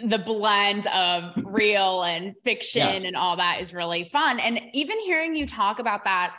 the 0.02 0.18
blend 0.18 0.86
of 0.88 1.32
real 1.44 2.02
and 2.02 2.34
fiction 2.44 3.02
yeah. 3.02 3.08
and 3.08 3.16
all 3.16 3.36
that 3.36 3.60
is 3.60 3.74
really 3.74 4.04
fun. 4.04 4.40
And 4.40 4.60
even 4.72 4.98
hearing 5.00 5.34
you 5.34 5.46
talk 5.46 5.78
about 5.78 6.04
that, 6.04 6.34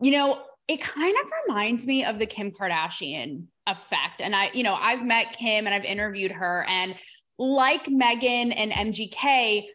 you 0.00 0.10
know, 0.10 0.42
it 0.68 0.80
kind 0.80 1.16
of 1.24 1.30
reminds 1.46 1.86
me 1.86 2.04
of 2.04 2.18
the 2.18 2.26
Kim 2.26 2.50
Kardashian 2.50 3.44
effect. 3.66 4.20
And 4.20 4.34
I, 4.34 4.50
you 4.52 4.64
know, 4.64 4.74
I've 4.74 5.04
met 5.04 5.36
Kim 5.38 5.66
and 5.66 5.74
I've 5.74 5.84
interviewed 5.84 6.32
her 6.32 6.66
and 6.68 6.96
like 7.38 7.88
Megan 7.88 8.52
and 8.52 8.72
MGK, 8.72 9.66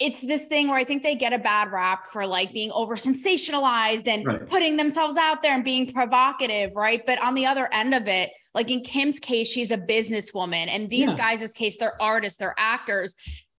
it's 0.00 0.22
this 0.22 0.46
thing 0.46 0.68
where 0.68 0.78
I 0.78 0.84
think 0.84 1.02
they 1.02 1.14
get 1.14 1.34
a 1.34 1.38
bad 1.38 1.70
rap 1.70 2.06
for 2.06 2.26
like 2.26 2.52
being 2.52 2.72
over 2.72 2.96
sensationalized 2.96 4.08
and 4.08 4.26
right. 4.26 4.46
putting 4.46 4.78
themselves 4.78 5.18
out 5.18 5.42
there 5.42 5.52
and 5.52 5.62
being 5.62 5.92
provocative, 5.92 6.74
right? 6.74 7.04
But 7.04 7.20
on 7.22 7.34
the 7.34 7.44
other 7.44 7.68
end 7.72 7.94
of 7.94 8.08
it, 8.08 8.30
like 8.54 8.70
in 8.70 8.80
Kim's 8.80 9.20
case, 9.20 9.48
she's 9.48 9.70
a 9.70 9.76
businesswoman, 9.76 10.68
and 10.68 10.88
these 10.88 11.10
yeah. 11.10 11.36
guys' 11.36 11.52
case, 11.52 11.76
they're 11.76 12.00
artists, 12.00 12.38
they're 12.38 12.54
actors. 12.56 13.14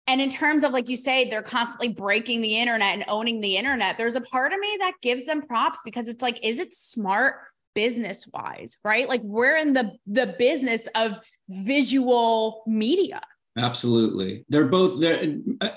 And 0.07 0.21
in 0.21 0.31
terms 0.31 0.65
of, 0.65 0.73
like 0.73 0.89
you 0.89 0.97
say, 0.97 1.31
they're 1.31 1.43
constantly 1.43 1.89
breaking 1.89 2.41
the 2.41 2.59
internet 2.59 2.95
and 2.95 3.05
owning 3.07 3.41
the 3.41 3.57
internet. 3.57 3.97
There's 3.97 4.17
a 4.17 4.21
part 4.23 4.53
of 4.53 4.59
me 4.59 4.77
that 4.81 4.95
gives 5.03 5.25
them 5.25 5.43
props 5.43 5.83
because 5.85 6.09
it's 6.09 6.23
like, 6.23 6.45
is 6.45 6.59
it 6.59 6.73
smart 6.75 7.37
business 7.75 8.27
wise, 8.33 8.79
right? 8.83 9.09
Like 9.09 9.23
we're 9.23 9.57
in 9.57 9.73
the 9.73 9.93
the 10.07 10.35
business 10.39 10.89
of 10.95 11.19
visual 11.49 12.63
media. 12.67 13.21
Absolutely, 13.57 14.45
they're 14.49 14.69
both. 14.69 15.01
They're, 15.01 15.19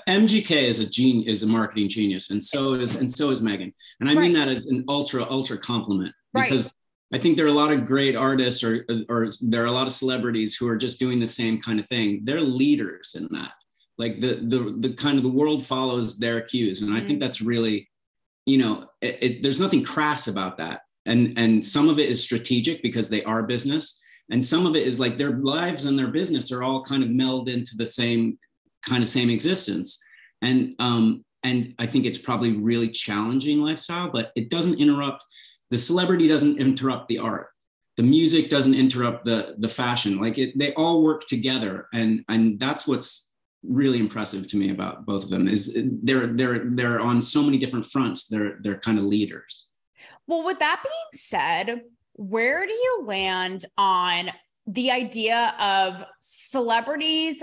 MGK 0.08 0.50
is 0.50 0.78
a 0.78 0.88
gene 0.88 1.26
is 1.26 1.42
a 1.42 1.46
marketing 1.46 1.88
genius, 1.88 2.30
and 2.30 2.42
so 2.42 2.74
is 2.74 2.94
and 2.94 3.10
so 3.10 3.30
is 3.30 3.42
Megan. 3.42 3.72
And 3.98 4.08
I 4.08 4.14
right. 4.14 4.22
mean 4.22 4.32
that 4.34 4.48
as 4.48 4.66
an 4.66 4.84
ultra 4.88 5.26
ultra 5.28 5.58
compliment 5.58 6.14
because 6.32 6.72
right. 7.12 7.18
I 7.18 7.22
think 7.22 7.36
there 7.36 7.46
are 7.46 7.50
a 7.50 7.52
lot 7.52 7.72
of 7.72 7.84
great 7.84 8.14
artists, 8.14 8.62
or 8.62 8.86
or 9.08 9.28
there 9.40 9.64
are 9.64 9.66
a 9.66 9.72
lot 9.72 9.88
of 9.88 9.92
celebrities 9.92 10.54
who 10.54 10.68
are 10.68 10.76
just 10.76 11.00
doing 11.00 11.18
the 11.18 11.26
same 11.26 11.60
kind 11.60 11.80
of 11.80 11.88
thing. 11.88 12.20
They're 12.22 12.40
leaders 12.40 13.16
in 13.18 13.28
that. 13.32 13.52
Like 13.98 14.20
the 14.20 14.36
the 14.46 14.76
the 14.78 14.94
kind 14.94 15.16
of 15.16 15.24
the 15.24 15.28
world 15.28 15.66
follows 15.66 16.16
their 16.16 16.40
cues, 16.42 16.80
and 16.80 16.90
mm-hmm. 16.90 16.96
I 16.96 17.00
think 17.00 17.10
mm-hmm. 17.10 17.18
that's 17.20 17.40
really, 17.40 17.90
you 18.46 18.58
know, 18.58 18.86
it, 19.00 19.18
it, 19.20 19.42
there's 19.42 19.60
nothing 19.60 19.84
crass 19.84 20.28
about 20.28 20.58
that. 20.58 20.82
And 21.06 21.36
and 21.36 21.64
some 21.64 21.88
of 21.88 21.98
it 21.98 22.08
is 22.08 22.22
strategic 22.22 22.82
because 22.82 23.10
they 23.10 23.24
are 23.24 23.46
business 23.46 24.00
and 24.30 24.44
some 24.44 24.66
of 24.66 24.76
it 24.76 24.86
is 24.86 24.98
like 24.98 25.18
their 25.18 25.38
lives 25.38 25.84
and 25.84 25.98
their 25.98 26.08
business 26.08 26.50
are 26.50 26.62
all 26.62 26.82
kind 26.82 27.02
of 27.02 27.10
meld 27.10 27.48
into 27.48 27.76
the 27.76 27.86
same 27.86 28.38
kind 28.86 29.02
of 29.02 29.08
same 29.08 29.30
existence. 29.30 30.02
And 30.42 30.74
um 30.78 31.24
and 31.42 31.74
i 31.78 31.84
think 31.84 32.06
it's 32.06 32.16
probably 32.16 32.52
really 32.52 32.88
challenging 32.88 33.58
lifestyle 33.58 34.10
but 34.10 34.32
it 34.34 34.48
doesn't 34.48 34.80
interrupt 34.80 35.22
the 35.74 35.78
celebrity 35.78 36.28
doesn't 36.28 36.60
interrupt 36.60 37.08
the 37.08 37.18
art. 37.18 37.48
The 37.96 38.04
music 38.04 38.48
doesn't 38.48 38.74
interrupt 38.74 39.24
the 39.24 39.56
the 39.58 39.68
fashion. 39.68 40.20
Like 40.20 40.38
it 40.38 40.56
they 40.58 40.72
all 40.74 41.02
work 41.02 41.26
together 41.26 41.88
and 41.92 42.24
and 42.28 42.60
that's 42.60 42.86
what's 42.86 43.32
really 43.62 43.98
impressive 43.98 44.46
to 44.48 44.56
me 44.56 44.70
about 44.70 45.06
both 45.06 45.24
of 45.24 45.30
them 45.30 45.48
is 45.48 45.76
they're 46.02 46.28
they're 46.28 46.70
they're 46.70 47.00
on 47.00 47.22
so 47.22 47.42
many 47.42 47.58
different 47.58 47.86
fronts. 47.86 48.28
They're 48.28 48.58
they're 48.62 48.78
kind 48.78 48.98
of 48.98 49.04
leaders. 49.04 49.66
Well 50.26 50.44
with 50.44 50.58
that 50.60 50.80
being 50.84 51.20
said 51.20 51.82
where 52.14 52.66
do 52.66 52.72
you 52.72 53.04
land 53.04 53.66
on 53.76 54.30
the 54.66 54.90
idea 54.90 55.54
of 55.58 56.04
celebrities 56.20 57.42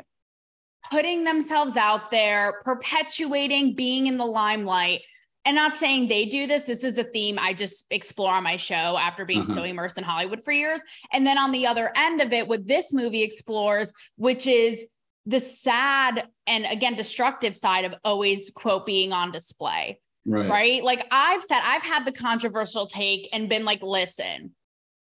putting 0.90 1.24
themselves 1.24 1.78
out 1.78 2.10
there, 2.10 2.62
perpetuating 2.63 3.75
being 3.75 4.08
in 4.08 4.18
the 4.18 4.25
limelight? 4.25 5.01
And 5.44 5.56
not 5.56 5.74
saying 5.74 6.08
they 6.08 6.25
do 6.25 6.46
this. 6.46 6.66
This 6.66 6.84
is 6.84 7.00
a 7.00 7.04
theme 7.04 7.40
I 7.40 7.54
just 7.54 7.86
explore 7.90 8.32
on 8.32 8.44
my 8.44 8.58
show 8.58 8.98
after 8.98 9.25
being 9.25 9.42
uh-huh. 9.42 9.54
so 9.54 9.63
immersed 9.63 9.98
in 9.98 10.04
Hollywood 10.04 10.44
for 10.44 10.51
years. 10.51 10.84
And 11.12 11.25
then 11.25 11.40
on 11.40 11.51
the 11.51 11.66
other 11.66 11.92
end 11.96 12.22
of 12.22 12.32
it, 12.32 12.48
what 12.48 12.68
this 12.68 12.94
movie 12.94 13.24
explores, 13.24 13.92
which 14.18 14.46
is 14.46 14.86
the 15.25 15.40
sad 15.40 16.28
and 16.48 16.66
again 16.66 16.96
destructive 16.96 17.56
side 17.56 17.86
of 17.86 17.96
always 18.04 18.51
quote 18.51 18.86
being 18.86 19.13
on 19.13 19.32
display. 19.32 20.00
Right. 20.25 20.50
right. 20.50 20.84
Like 20.84 21.08
I've 21.10 21.42
said, 21.42 21.62
I've 21.63 21.84
had 21.84 22.06
the 22.06 22.12
controversial 22.12 22.86
take 22.86 23.28
and 23.34 23.50
been 23.50 23.66
like, 23.66 23.82
listen, 23.82 24.54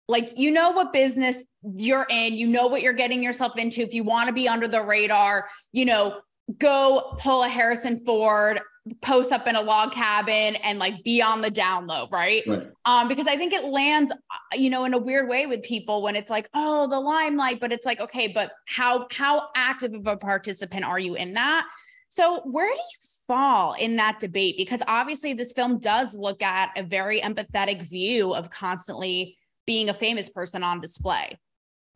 like 0.07 0.37
you 0.37 0.51
know 0.51 0.71
what 0.71 0.93
business 0.93 1.43
you're 1.75 2.05
in 2.09 2.37
you 2.37 2.47
know 2.47 2.67
what 2.67 2.81
you're 2.81 2.93
getting 2.93 3.23
yourself 3.23 3.57
into. 3.57 3.81
If 3.81 3.93
you 3.93 4.03
want 4.03 4.27
to 4.27 4.33
be 4.33 4.47
under 4.47 4.67
the 4.67 4.83
radar 4.83 5.47
you 5.71 5.85
know 5.85 6.19
go 6.57 7.15
pull 7.19 7.43
a 7.43 7.47
harrison 7.47 8.03
ford 8.05 8.59
post 9.01 9.31
up 9.31 9.47
in 9.47 9.55
a 9.55 9.61
log 9.61 9.93
cabin 9.93 10.55
and 10.57 10.77
like 10.77 11.01
be 11.05 11.21
on 11.21 11.39
the 11.39 11.49
down 11.49 11.87
low 11.87 12.05
right? 12.11 12.43
right. 12.45 12.67
Um 12.83 13.07
because 13.07 13.27
i 13.27 13.37
think 13.37 13.53
it 13.53 13.63
lands 13.63 14.11
uh, 14.11 14.15
you 14.55 14.69
know 14.69 14.83
in 14.83 14.93
a 14.93 14.97
weird 14.97 15.29
way 15.29 15.45
with 15.45 15.63
people 15.63 16.03
when 16.03 16.17
it's 16.17 16.29
like 16.29 16.49
oh 16.53 16.85
the 16.89 16.99
limelight 16.99 17.61
but 17.61 17.71
it's 17.71 17.85
like 17.85 18.01
okay 18.01 18.27
but 18.27 18.51
how 18.67 19.07
how 19.09 19.47
active 19.55 19.93
of 19.93 20.05
a 20.05 20.17
participant 20.17 20.83
are 20.83 20.99
you 20.99 21.15
in 21.15 21.33
that? 21.33 21.65
So 22.09 22.41
where 22.43 22.67
do 22.67 22.75
you 22.77 23.07
fall 23.25 23.73
in 23.73 23.95
that 23.95 24.19
debate? 24.19 24.55
Because 24.55 24.81
obviously 24.87 25.33
this 25.33 25.51
film 25.51 25.79
does 25.79 26.13
look 26.13 26.43
at 26.43 26.69
a 26.77 26.83
very 26.83 27.19
empathetic 27.21 27.81
view 27.81 28.35
of 28.35 28.51
constantly 28.51 29.35
being 29.65 29.89
a 29.89 29.93
famous 29.93 30.29
person 30.29 30.63
on 30.63 30.79
display? 30.79 31.37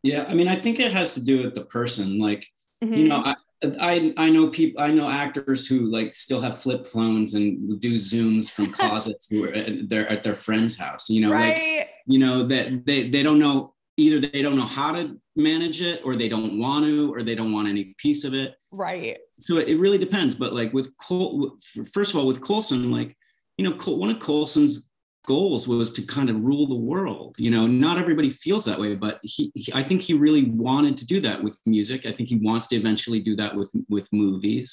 Yeah, 0.02 0.24
I 0.28 0.34
mean, 0.34 0.48
I 0.48 0.56
think 0.56 0.78
it 0.78 0.92
has 0.92 1.14
to 1.14 1.24
do 1.24 1.42
with 1.42 1.54
the 1.54 1.64
person. 1.64 2.18
Like, 2.18 2.46
mm-hmm. 2.82 2.94
you 2.94 3.08
know, 3.08 3.22
I, 3.24 3.34
I 3.80 4.14
I 4.16 4.30
know 4.30 4.48
people 4.48 4.80
I 4.80 4.88
know 4.88 5.10
actors 5.10 5.66
who 5.66 5.80
like 5.80 6.14
still 6.14 6.40
have 6.40 6.58
flip 6.58 6.86
phones 6.86 7.34
and 7.34 7.80
do 7.80 7.94
zooms 7.96 8.50
from 8.50 8.72
closets 8.72 9.28
who 9.28 9.44
are 9.44 9.52
at 9.52 9.88
their 9.88 10.08
at 10.08 10.22
their 10.22 10.34
friend's 10.34 10.78
house. 10.78 11.10
You 11.10 11.22
know, 11.22 11.32
right. 11.32 11.78
like 11.78 11.88
you 12.06 12.18
know 12.18 12.42
that 12.44 12.86
they 12.86 13.08
they 13.08 13.22
don't 13.22 13.38
know 13.38 13.74
either 13.96 14.20
they 14.20 14.42
don't 14.42 14.56
know 14.56 14.62
how 14.62 14.92
to 14.92 15.20
manage 15.34 15.82
it 15.82 16.00
or 16.04 16.14
they 16.14 16.28
don't 16.28 16.58
want 16.58 16.84
to 16.84 17.12
or 17.12 17.22
they 17.22 17.34
don't 17.34 17.52
want 17.52 17.68
any 17.68 17.94
piece 17.98 18.22
of 18.22 18.32
it. 18.32 18.54
Right. 18.72 19.18
So 19.38 19.58
it 19.58 19.74
really 19.78 19.98
depends. 19.98 20.34
But 20.36 20.54
like 20.54 20.72
with 20.72 20.96
Col, 20.98 21.56
first 21.92 22.12
of 22.12 22.20
all, 22.20 22.26
with 22.26 22.40
Colson, 22.40 22.92
like 22.92 23.16
you 23.56 23.68
know, 23.68 23.76
one 23.92 24.10
of 24.10 24.20
Colson's 24.20 24.87
goals 25.28 25.68
was 25.68 25.92
to 25.92 26.02
kind 26.06 26.30
of 26.30 26.40
rule 26.40 26.66
the 26.66 26.74
world. 26.74 27.36
You 27.38 27.50
know, 27.50 27.66
not 27.66 27.98
everybody 27.98 28.30
feels 28.30 28.64
that 28.64 28.80
way, 28.80 28.94
but 28.94 29.20
he, 29.22 29.52
he, 29.54 29.70
I 29.74 29.82
think 29.82 30.00
he 30.00 30.14
really 30.14 30.46
wanted 30.48 30.96
to 30.98 31.06
do 31.06 31.20
that 31.20 31.44
with 31.44 31.60
music. 31.66 32.06
I 32.06 32.12
think 32.12 32.30
he 32.30 32.36
wants 32.36 32.66
to 32.68 32.76
eventually 32.76 33.20
do 33.20 33.36
that 33.36 33.54
with 33.54 33.70
with 33.90 34.08
movies. 34.10 34.70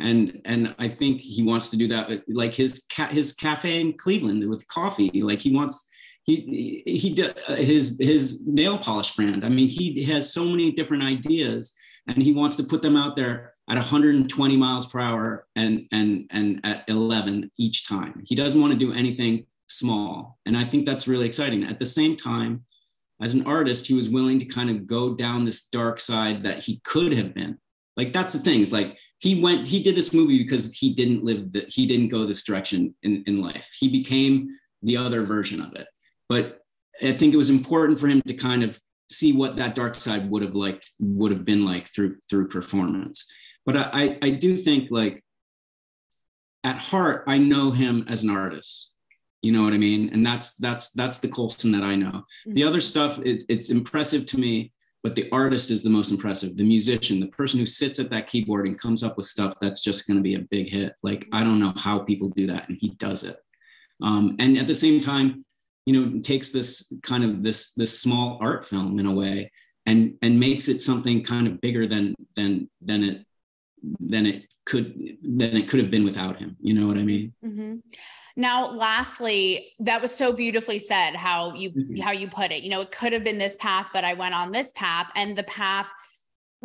and 0.00 0.40
and 0.46 0.74
I 0.78 0.88
think 0.88 1.20
he 1.20 1.42
wants 1.42 1.68
to 1.68 1.76
do 1.76 1.86
that 1.88 2.22
like 2.26 2.54
his 2.54 2.86
cat 2.88 3.10
his 3.12 3.34
cafe 3.34 3.80
in 3.82 3.92
Cleveland 4.04 4.48
with 4.48 4.66
coffee 4.78 5.22
like 5.30 5.42
he 5.46 5.52
wants 5.58 5.76
he 6.28 6.36
he, 6.86 7.08
his 7.72 7.98
his 8.00 8.22
nail 8.46 8.78
polish 8.78 9.10
brand 9.16 9.44
I 9.44 9.50
mean 9.56 9.68
he 9.68 10.02
has 10.12 10.32
so 10.32 10.44
many 10.54 10.72
different 10.78 11.02
ideas 11.16 11.76
and 12.08 12.16
he 12.26 12.32
wants 12.40 12.56
to 12.56 12.64
put 12.72 12.80
them 12.80 12.96
out 12.96 13.14
there 13.16 13.36
at 13.68 13.76
120 13.76 14.56
miles 14.56 14.86
per 14.86 15.00
hour 15.08 15.46
and 15.60 15.86
and 15.92 16.10
and 16.30 16.48
at 16.64 16.78
11 16.88 17.50
each 17.58 17.78
time 17.86 18.14
he 18.28 18.34
doesn't 18.34 18.60
want 18.62 18.72
to 18.72 18.84
do 18.86 18.92
anything 19.02 19.34
small. 19.72 20.38
And 20.46 20.56
I 20.56 20.64
think 20.64 20.86
that's 20.86 21.08
really 21.08 21.26
exciting. 21.26 21.64
At 21.64 21.78
the 21.78 21.86
same 21.86 22.16
time 22.16 22.64
as 23.22 23.34
an 23.34 23.46
artist 23.46 23.86
he 23.86 23.94
was 23.94 24.08
willing 24.08 24.38
to 24.40 24.44
kind 24.44 24.68
of 24.68 24.86
go 24.86 25.14
down 25.14 25.44
this 25.44 25.68
dark 25.68 26.00
side 26.00 26.42
that 26.42 26.62
he 26.62 26.80
could 26.84 27.12
have 27.12 27.32
been. 27.32 27.56
Like 27.96 28.12
that's 28.12 28.32
the 28.32 28.38
thing 28.38 28.60
is 28.60 28.72
like 28.72 28.98
he 29.18 29.40
went 29.40 29.66
he 29.66 29.82
did 29.82 29.94
this 29.94 30.12
movie 30.12 30.38
because 30.38 30.74
he 30.74 30.92
didn't 30.92 31.22
live 31.22 31.52
that 31.52 31.68
he 31.68 31.86
didn't 31.86 32.08
go 32.08 32.24
this 32.24 32.42
direction 32.42 32.94
in, 33.02 33.22
in 33.26 33.40
life. 33.40 33.70
He 33.78 33.88
became 33.88 34.48
the 34.82 34.96
other 34.96 35.22
version 35.22 35.60
of 35.60 35.74
it. 35.74 35.86
But 36.28 36.58
i 37.02 37.12
think 37.12 37.32
it 37.32 37.38
was 37.38 37.50
important 37.50 37.98
for 37.98 38.06
him 38.06 38.20
to 38.22 38.34
kind 38.34 38.62
of 38.62 38.78
see 39.10 39.32
what 39.32 39.56
that 39.56 39.74
dark 39.74 39.94
side 39.94 40.28
would 40.30 40.42
have 40.42 40.54
like 40.54 40.82
would 41.00 41.32
have 41.32 41.44
been 41.44 41.64
like 41.64 41.86
through 41.86 42.16
through 42.28 42.48
performance. 42.48 43.30
But 43.64 43.76
i 43.76 44.18
i 44.22 44.30
do 44.30 44.56
think 44.56 44.90
like 44.90 45.22
at 46.64 46.76
heart 46.76 47.24
i 47.26 47.38
know 47.38 47.70
him 47.70 48.04
as 48.08 48.22
an 48.22 48.30
artist 48.30 48.92
you 49.42 49.52
know 49.52 49.62
what 49.62 49.72
i 49.72 49.78
mean? 49.78 50.10
And 50.12 50.24
that's 50.24 50.54
that's 50.54 50.92
that's 50.92 51.18
the 51.18 51.28
colson 51.28 51.72
that 51.72 51.82
i 51.82 51.94
know. 51.94 52.10
Mm-hmm. 52.10 52.52
the 52.54 52.64
other 52.64 52.80
stuff 52.80 53.18
it, 53.24 53.42
it's 53.48 53.70
impressive 53.70 54.24
to 54.26 54.38
me 54.38 54.72
but 55.02 55.16
the 55.16 55.28
artist 55.32 55.70
is 55.70 55.82
the 55.82 55.90
most 55.90 56.10
impressive 56.12 56.56
the 56.56 56.64
musician 56.64 57.20
the 57.20 57.26
person 57.26 57.58
who 57.58 57.66
sits 57.66 57.98
at 57.98 58.10
that 58.10 58.28
keyboard 58.28 58.66
and 58.66 58.80
comes 58.80 59.02
up 59.02 59.16
with 59.16 59.26
stuff 59.26 59.54
that's 59.60 59.80
just 59.80 60.06
going 60.06 60.16
to 60.16 60.22
be 60.22 60.36
a 60.36 60.46
big 60.50 60.68
hit. 60.68 60.94
Like 61.02 61.28
i 61.32 61.44
don't 61.44 61.60
know 61.60 61.72
how 61.76 61.98
people 61.98 62.28
do 62.30 62.46
that 62.46 62.68
and 62.68 62.78
he 62.80 62.90
does 62.90 63.24
it. 63.24 63.36
Um, 64.00 64.36
and 64.38 64.58
at 64.58 64.66
the 64.66 64.74
same 64.74 65.00
time 65.00 65.44
you 65.86 65.94
know 65.94 66.20
takes 66.20 66.50
this 66.50 66.92
kind 67.02 67.24
of 67.24 67.42
this 67.42 67.72
this 67.74 67.98
small 67.98 68.38
art 68.40 68.64
film 68.64 68.98
in 68.98 69.06
a 69.06 69.12
way 69.12 69.50
and 69.86 70.14
and 70.22 70.38
makes 70.38 70.68
it 70.68 70.80
something 70.80 71.24
kind 71.24 71.46
of 71.46 71.60
bigger 71.60 71.86
than 71.86 72.14
than 72.36 72.68
than 72.80 73.02
it 73.02 73.26
than 73.98 74.26
it 74.26 74.44
could 74.64 74.96
than 75.22 75.56
it 75.56 75.68
could 75.68 75.80
have 75.80 75.90
been 75.90 76.04
without 76.04 76.38
him. 76.38 76.56
You 76.60 76.74
know 76.74 76.86
what 76.86 76.98
i 76.98 77.02
mean? 77.02 77.32
Mm-hmm. 77.44 77.76
Now, 78.36 78.70
lastly, 78.70 79.72
that 79.80 80.00
was 80.00 80.14
so 80.14 80.32
beautifully 80.32 80.78
said 80.78 81.14
how 81.14 81.54
you 81.54 81.70
mm-hmm. 81.70 82.00
how 82.00 82.12
you 82.12 82.28
put 82.28 82.52
it. 82.52 82.62
You 82.62 82.70
know, 82.70 82.80
it 82.80 82.90
could 82.90 83.12
have 83.12 83.24
been 83.24 83.38
this 83.38 83.56
path, 83.56 83.88
but 83.92 84.04
I 84.04 84.14
went 84.14 84.34
on 84.34 84.52
this 84.52 84.72
path, 84.72 85.08
and 85.14 85.36
the 85.36 85.42
path 85.44 85.88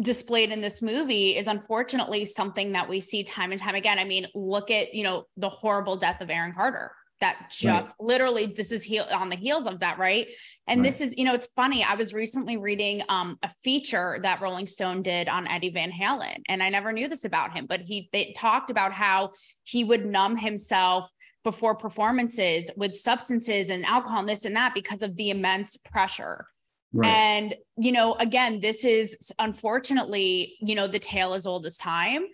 displayed 0.02 0.52
in 0.52 0.62
this 0.62 0.82
movie 0.82 1.36
is 1.36 1.48
unfortunately 1.48 2.24
something 2.24 2.72
that 2.74 2.88
we 2.88 3.00
see 3.00 3.24
time 3.24 3.52
and 3.52 3.60
time 3.60 3.76
again. 3.76 4.00
I 4.00 4.06
mean, 4.06 4.28
look 4.36 4.72
at 4.72 4.94
you 4.94 5.04
know 5.04 5.26
the 5.36 5.50
horrible 5.50 5.98
death 5.98 6.22
of 6.22 6.30
Aaron 6.30 6.54
Carter. 6.54 6.92
That 7.20 7.50
just 7.50 7.96
right. 8.00 8.06
literally 8.08 8.46
this 8.46 8.72
is 8.72 8.84
heel 8.84 9.04
on 9.12 9.30
the 9.30 9.36
heels 9.36 9.66
of 9.66 9.80
that, 9.80 9.98
right? 9.98 10.28
And 10.68 10.82
right. 10.82 10.86
this 10.86 11.02
is, 11.02 11.18
you 11.18 11.24
know, 11.24 11.34
it's 11.34 11.48
funny. 11.56 11.84
I 11.84 11.96
was 11.96 12.14
recently 12.14 12.58
reading 12.58 13.02
um, 13.10 13.40
a 13.42 13.50
feature 13.50 14.20
that 14.22 14.40
Rolling 14.40 14.68
Stone 14.68 15.02
did 15.02 15.28
on 15.28 15.48
Eddie 15.48 15.72
Van 15.72 15.92
Halen, 15.92 16.44
and 16.48 16.62
I 16.62 16.70
never 16.70 16.94
knew 16.94 17.08
this 17.08 17.26
about 17.26 17.58
him, 17.58 17.66
but 17.66 17.82
he 17.82 18.08
they 18.14 18.36
talked 18.38 18.70
about 18.70 18.92
how 18.92 19.32
he 19.64 19.84
would 19.84 20.06
numb 20.06 20.38
himself 20.38 21.10
before 21.48 21.74
performances 21.74 22.70
with 22.76 22.94
substances 22.94 23.70
and 23.70 23.86
alcohol 23.86 24.20
and 24.20 24.28
this 24.28 24.44
and 24.44 24.54
that 24.54 24.74
because 24.76 25.02
of 25.02 25.16
the 25.16 25.30
immense 25.30 25.78
pressure. 25.78 26.46
Right. 26.92 27.08
And, 27.08 27.56
you 27.78 27.94
know, 27.94 28.16
again, 28.16 28.60
this 28.60 28.84
is 28.84 29.32
unfortunately, 29.40 30.58
you 30.60 30.76
know, 30.76 30.88
the 30.88 31.00
tale 31.00 31.34
as 31.34 31.48
old 31.48 31.66
as 31.66 31.78
time. 31.78 32.26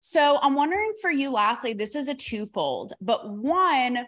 So 0.00 0.40
I'm 0.42 0.54
wondering 0.54 0.94
for 1.00 1.12
you, 1.12 1.30
lastly, 1.30 1.74
this 1.74 1.94
is 1.94 2.08
a 2.08 2.14
twofold, 2.14 2.92
but 3.00 3.30
one, 3.30 4.04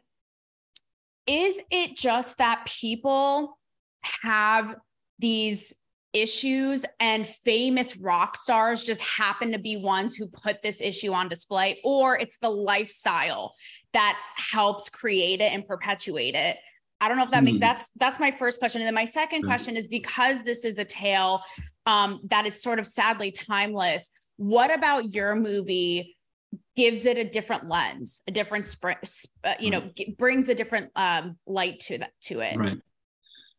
is 1.29 1.61
it 1.71 1.97
just 1.97 2.39
that 2.39 2.67
people 2.67 3.61
have 4.03 4.75
these 5.21 5.73
issues 6.13 6.85
and 7.01 7.27
famous 7.27 7.97
rock 7.97 8.37
stars 8.37 8.85
just 8.85 9.01
happen 9.01 9.53
to 9.53 9.59
be 9.59 9.77
ones 9.77 10.15
who 10.15 10.27
put 10.29 10.63
this 10.63 10.81
issue 10.81 11.13
on 11.13 11.29
display 11.29 11.81
or 11.85 12.19
it's 12.19 12.39
the 12.39 12.49
lifestyle 12.49 13.55
that 13.93 14.19
helps 14.37 14.89
create 14.89 15.41
it 15.41 15.53
and 15.53 15.67
perpetuate 15.67 16.35
it. 16.35 16.57
I 17.01 17.09
don't 17.09 17.17
know 17.17 17.25
if 17.25 17.31
that 17.31 17.43
mm. 17.43 17.47
makes 17.47 17.57
hmm. 17.59 17.61
that's 17.61 17.93
that's 17.97 18.19
my 18.19 18.33
first 18.33 18.59
question. 18.59 18.81
And 18.81 18.87
then 18.87 18.95
my 18.95 19.05
second 19.05 19.45
question 19.45 19.77
is 19.77 19.87
because 19.87 20.43
this 20.43 20.65
is 20.65 20.79
a 20.79 20.85
tale 20.85 21.43
um, 21.87 22.21
that 22.25 22.47
is 22.47 22.61
sort 22.61 22.79
of 22.79 22.87
sadly 22.87 23.31
timeless 23.31 24.11
what 24.39 24.73
about 24.73 25.13
your 25.15 25.35
movie 25.35 26.17
gives 26.77 27.07
it 27.07 27.19
a 27.19 27.25
different 27.25 27.67
lens 27.67 28.23
a 28.27 28.31
different 28.31 28.65
sp- 28.65 29.03
uh, 29.45 29.55
you 29.59 29.71
know 29.71 29.91
brings 30.17 30.49
a 30.49 30.55
different 30.55 30.91
um, 30.97 31.37
light 31.47 31.79
to 31.81 31.99
that 31.99 32.13
to 32.23 32.41
it? 32.41 32.57
Right 32.57 32.79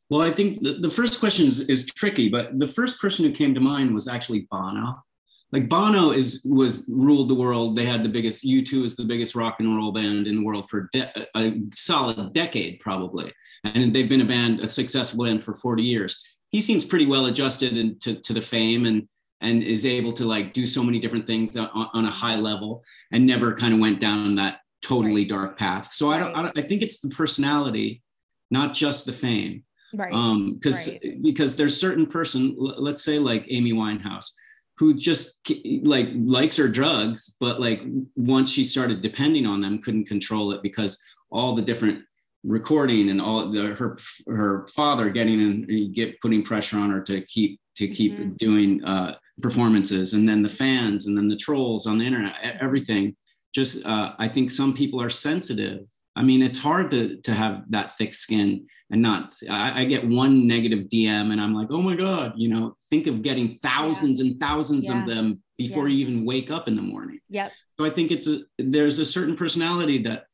well, 0.10 0.22
I 0.22 0.32
think 0.32 0.62
the, 0.63 0.74
the 0.74 0.89
first 0.89 1.19
question 1.19 1.45
is, 1.45 1.69
is 1.69 1.86
tricky, 1.86 2.30
but 2.30 2.58
the 2.58 2.67
first 2.67 3.00
person 3.00 3.26
who 3.26 3.32
came 3.32 3.54
to 3.54 3.60
mind 3.60 3.93
was 3.93 4.08
actually 4.08 4.48
Bono. 4.50 5.04
Like 5.52 5.69
Bono 5.69 6.12
is 6.12 6.45
was 6.45 6.89
ruled 6.91 7.30
the 7.30 7.36
world. 7.36 7.76
They 7.76 7.86
had 7.86 8.04
the 8.04 8.10
biggest. 8.10 8.43
U2 8.43 8.86
is 8.86 8.95
the 8.95 9.06
biggest 9.06 9.36
rock 9.36 9.58
and 9.60 9.76
roll 9.76 9.91
band 9.91 10.28
in 10.28 10.36
the 10.36 10.43
world 10.43 10.69
for 10.69 10.89
de- 10.91 11.28
a 11.36 11.60
solid 11.74 12.34
decade, 12.34 12.80
probably, 12.82 13.32
and 13.63 13.93
they've 13.93 14.10
been 14.10 14.22
a 14.22 14.26
band, 14.26 14.60
a 14.60 14.67
successful 14.67 15.26
band 15.26 15.43
for 15.43 15.56
40 15.56 15.82
years. 15.82 16.22
He 16.50 16.62
seems 16.62 16.86
pretty 16.86 17.08
well 17.08 17.28
adjusted 17.28 17.78
into 17.78 18.15
to 18.22 18.34
the 18.34 18.41
fame 18.41 18.86
and 18.86 19.08
and 19.41 19.63
is 19.63 19.86
able 19.86 20.13
to 20.13 20.26
like 20.26 20.54
do 20.54 20.65
so 20.67 20.84
many 20.84 21.00
different 21.00 21.26
things 21.26 21.56
on, 21.58 21.69
on 21.93 22.06
a 22.06 22.12
high 22.12 22.36
level 22.36 22.84
and 23.12 23.26
never 23.26 23.54
kind 23.54 23.74
of 23.74 23.80
went 23.80 24.00
down 24.00 24.36
that 24.36 24.60
totally 24.84 25.26
dark 25.26 25.58
path. 25.58 25.91
So 25.93 26.12
I 26.12 26.19
don't, 26.19 26.36
I 26.36 26.43
don't. 26.43 26.58
I 26.58 26.62
think 26.62 26.84
it's 26.84 27.00
the 27.00 27.10
personality, 27.10 28.04
not 28.52 28.74
just 28.74 29.08
the 29.08 29.13
fame 29.13 29.63
right 29.93 30.13
um 30.13 30.54
because 30.54 30.89
right. 31.04 31.21
because 31.21 31.56
there's 31.56 31.80
certain 31.80 32.06
person 32.06 32.56
let's 32.58 33.04
say 33.04 33.19
like 33.19 33.45
amy 33.49 33.73
winehouse 33.73 34.32
who 34.78 34.93
just 34.93 35.47
like 35.84 36.10
likes 36.15 36.58
her 36.58 36.67
drugs 36.67 37.36
but 37.39 37.60
like 37.60 37.82
once 38.15 38.49
she 38.52 38.63
started 38.63 39.02
depending 39.02 39.45
on 39.45 39.62
them 39.62 39.82
couldn't 39.82 40.06
control 40.06 40.52
it 40.52 40.62
because 40.62 41.04
all 41.32 41.54
the 41.54 41.62
different 41.62 42.04
recording 42.43 43.10
and 43.10 43.19
all 43.19 43.45
the 43.47 43.73
her 43.75 43.97
her 44.28 44.65
father 44.67 45.10
getting 45.10 45.41
in 45.41 45.91
get 45.91 46.19
putting 46.21 46.41
pressure 46.41 46.78
on 46.78 46.89
her 46.89 47.02
to 47.02 47.21
keep 47.21 47.60
to 47.75 47.88
keep 47.88 48.13
mm-hmm. 48.13 48.30
doing 48.38 48.84
uh 48.86 49.13
performances 49.41 50.13
and 50.13 50.28
then 50.28 50.41
the 50.41 50.49
fans 50.49 51.08
and 51.08 51.17
then 51.17 51.28
the 51.28 51.36
trolls 51.36 51.86
on 51.86 51.97
the 51.97 52.06
internet 52.06 52.36
everything 52.62 53.15
just 53.54 53.86
uh 53.86 54.13
i 54.19 54.28
think 54.28 54.49
some 54.49 54.73
people 54.73 55.02
are 55.02 55.10
sensitive 55.10 55.82
I 56.15 56.24
mean, 56.24 56.41
it's 56.41 56.58
hard 56.58 56.91
to 56.91 57.17
to 57.17 57.34
have 57.34 57.63
that 57.69 57.98
thick 57.98 58.13
skin 58.13 58.67
and 58.91 59.02
not. 59.02 59.34
I, 59.50 59.82
I, 59.82 59.86
get 59.86 60.06
one 60.06 60.48
negative 60.48 60.89
DM 60.89 61.32
and 61.32 61.39
I'm 61.39 61.54
like, 61.54 61.67
oh 61.72 61.82
my 61.82 61.95
god, 61.95 62.34
you 62.36 62.50
know. 62.50 62.76
Think 62.89 63.08
of 63.08 63.22
getting 63.22 63.50
thousands 63.50 64.19
yeah. 64.19 64.32
and 64.32 64.39
thousands 64.39 64.88
yeah. 64.88 65.00
of 65.00 65.08
them 65.08 65.41
before 65.58 65.88
yeah. 65.88 65.95
you 65.95 66.08
even 66.08 66.26
wake 66.26 66.52
up 66.52 66.67
in 66.67 66.76
the 66.76 66.82
morning. 66.82 67.19
Yep. 67.30 67.52
So 67.80 67.86
I 67.86 67.89
think 67.89 68.12
it's 68.12 68.28
a 68.28 68.41
there's 68.58 69.00
a 69.00 69.06
certain 69.06 69.36
personality 69.36 70.02
that, 70.04 70.26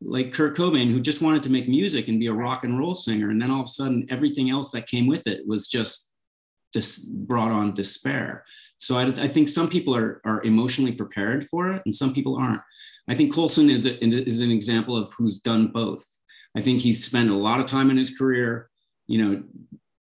like 0.00 0.32
Kurt 0.32 0.56
Cobain, 0.56 0.90
who 0.90 1.00
just 1.00 1.22
wanted 1.22 1.44
to 1.44 1.50
make 1.50 1.68
music 1.68 2.08
and 2.08 2.18
be 2.18 2.26
a 2.26 2.32
rock 2.32 2.64
and 2.64 2.78
roll 2.78 2.94
singer, 2.94 3.30
and 3.30 3.40
then 3.40 3.50
all 3.50 3.60
of 3.60 3.66
a 3.66 3.70
sudden 3.70 4.06
everything 4.10 4.50
else 4.50 4.72
that 4.72 4.88
came 4.88 5.06
with 5.06 5.26
it 5.26 5.46
was 5.46 5.68
just 5.68 6.12
just 6.72 7.14
brought 7.14 7.52
on 7.52 7.74
despair. 7.74 8.44
So 8.82 8.98
I, 8.98 9.04
I 9.04 9.28
think 9.28 9.48
some 9.48 9.68
people 9.68 9.94
are 9.94 10.20
are 10.24 10.42
emotionally 10.42 10.92
prepared 10.92 11.48
for 11.48 11.72
it, 11.72 11.82
and 11.84 11.94
some 11.94 12.12
people 12.12 12.36
aren't. 12.36 12.60
I 13.08 13.14
think 13.14 13.32
Colson 13.32 13.70
is, 13.70 13.86
a, 13.86 14.04
is 14.04 14.40
an 14.40 14.50
example 14.50 14.96
of 14.96 15.12
who's 15.12 15.38
done 15.40 15.68
both. 15.68 16.04
I 16.56 16.60
think 16.60 16.80
he's 16.80 17.04
spent 17.04 17.30
a 17.30 17.34
lot 17.34 17.60
of 17.60 17.66
time 17.66 17.90
in 17.90 17.96
his 17.96 18.16
career, 18.16 18.70
you 19.06 19.18
know, 19.22 19.42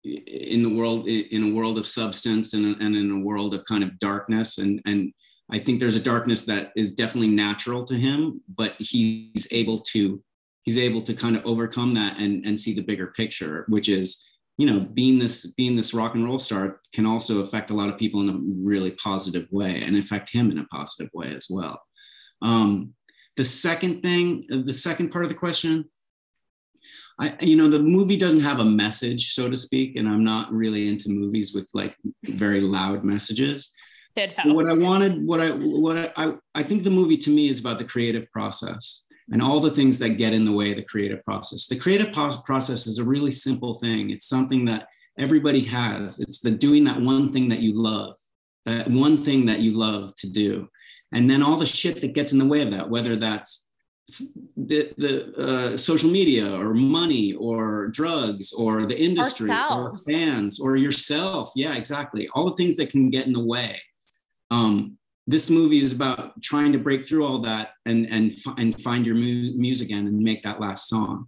in 0.05 0.62
the 0.62 0.69
world, 0.69 1.07
in 1.07 1.51
a 1.51 1.55
world 1.55 1.79
of 1.79 1.87
substance 1.87 2.55
and, 2.55 2.81
and 2.81 2.97
in 2.97 3.11
a 3.11 3.19
world 3.19 3.55
of 3.55 3.64
kind 3.67 3.85
of 3.85 3.99
darkness. 3.99 4.59
And, 4.59 4.81
and 4.87 5.12
I 5.51 5.59
think 5.59 5.79
there's 5.79 5.95
a 5.95 6.01
darkness 6.01 6.45
that 6.47 6.73
is 6.77 6.95
definitely 6.95 7.31
natural 7.31 7.85
to 7.85 7.95
him, 7.95 8.41
but 8.57 8.75
he's 8.79 9.47
able 9.53 9.81
to, 9.93 10.23
he's 10.62 10.79
able 10.79 11.03
to 11.03 11.14
kind 11.14 11.37
of 11.37 11.45
overcome 11.45 11.95
that 11.95 12.19
and, 12.19 12.45
and 12.47 12.59
see 12.59 12.75
the 12.75 12.83
bigger 12.83 13.09
picture, 13.09 13.64
which 13.69 13.88
is, 13.88 14.25
you 14.59 14.66
know, 14.66 14.81
being 14.81 15.21
this, 15.21 15.53
being 15.53 15.77
this 15.77 15.94
rock 15.94 16.14
and 16.14 16.25
roll 16.25 16.38
star 16.38 16.81
can 16.92 17.07
also 17.07 17.40
affect 17.40 17.71
a 17.71 17.75
lot 17.75 17.88
of 17.88 17.97
people 17.97 18.21
in 18.23 18.29
a 18.29 18.66
really 18.68 18.90
positive 18.90 19.47
way 19.53 19.83
and 19.83 19.97
affect 19.97 20.31
him 20.33 20.51
in 20.51 20.59
a 20.59 20.66
positive 20.66 21.09
way 21.14 21.33
as 21.35 21.47
well. 21.49 21.81
Um, 22.42 22.92
the 23.37 23.44
second 23.44 24.03
thing, 24.03 24.47
the 24.49 24.75
second 24.75 25.11
part 25.11 25.25
of 25.25 25.29
the 25.29 25.37
question, 25.37 25.85
I, 27.21 27.37
you 27.40 27.57
know, 27.57 27.68
the 27.68 27.79
movie 27.79 28.16
doesn't 28.16 28.40
have 28.40 28.59
a 28.59 28.64
message, 28.64 29.33
so 29.33 29.49
to 29.49 29.57
speak, 29.57 29.97
and 29.97 30.09
I'm 30.09 30.25
not 30.25 30.53
really 30.53 30.88
into 30.88 31.09
movies 31.09 31.55
with 31.55 31.68
like 31.73 31.97
very 32.25 32.61
loud 32.61 33.05
messages. 33.05 33.73
What 34.44 34.68
I 34.68 34.73
wanted, 34.73 35.25
what 35.25 35.40
I, 35.40 35.51
what 35.51 35.97
I, 35.97 36.12
I, 36.16 36.33
I 36.57 36.62
think 36.64 36.83
the 36.83 36.90
movie 36.90 37.16
to 37.18 37.31
me 37.31 37.49
is 37.49 37.61
about 37.61 37.79
the 37.79 37.85
creative 37.85 38.31
process 38.33 39.07
and 39.31 39.43
all 39.43 39.61
the 39.61 39.71
things 39.71 39.99
that 39.99 40.11
get 40.11 40.33
in 40.33 40.45
the 40.45 40.53
way 40.53 40.71
of 40.71 40.77
the 40.77 40.83
creative 40.83 41.23
process. 41.25 41.67
The 41.67 41.79
creative 41.79 42.12
process 42.12 42.87
is 42.87 42.99
a 42.99 43.05
really 43.05 43.31
simple 43.31 43.75
thing. 43.75 44.11
It's 44.11 44.29
something 44.29 44.64
that 44.67 44.88
everybody 45.19 45.61
has. 45.61 46.19
It's 46.19 46.41
the 46.41 46.51
doing 46.51 46.85
that 46.85 47.01
one 47.01 47.33
thing 47.33 47.49
that 47.49 47.61
you 47.61 47.75
love, 47.75 48.17
that 48.64 48.88
one 48.88 49.23
thing 49.25 49.47
that 49.47 49.61
you 49.61 49.73
love 49.73 50.14
to 50.17 50.29
do 50.29 50.69
and 51.12 51.29
then 51.31 51.43
all 51.43 51.57
the 51.57 51.67
shit 51.67 52.01
that 52.01 52.14
gets 52.14 52.33
in 52.33 52.38
the 52.38 52.45
way 52.45 52.62
of 52.62 52.71
that 52.73 52.88
whether 52.88 53.17
that's 53.17 53.67
the, 54.57 54.91
the 54.97 55.35
uh, 55.37 55.77
social 55.77 56.11
media 56.11 56.51
or 56.59 56.73
money 56.73 57.35
or 57.35 57.88
drugs 57.88 58.53
or 58.53 58.87
the 58.87 58.99
industry 58.99 59.51
Ourselves. 59.51 60.09
or 60.09 60.12
fans 60.12 60.61
or 60.61 60.77
yourself 60.77 61.53
yeah 61.55 61.75
exactly 61.75 62.29
all 62.35 62.47
the 62.47 62.57
things 62.57 62.77
that 62.77 62.91
can 62.91 63.11
get 63.11 63.27
in 63.27 63.33
the 63.33 63.45
way 63.45 63.81
um, 64.51 64.97
this 65.29 65.51
movie 65.51 65.81
is 65.81 65.93
about 65.93 66.41
trying 66.43 66.73
to 66.73 66.79
break 66.79 67.07
through 67.07 67.25
all 67.25 67.38
that 67.38 67.71
and 67.87 68.07
and 68.11 68.35
and 68.57 68.81
find 68.81 69.07
your 69.07 69.14
mu- 69.14 69.53
muse 69.55 69.81
again 69.81 70.07
and 70.07 70.19
make 70.19 70.43
that 70.43 70.61
last 70.61 70.88
song 70.88 71.27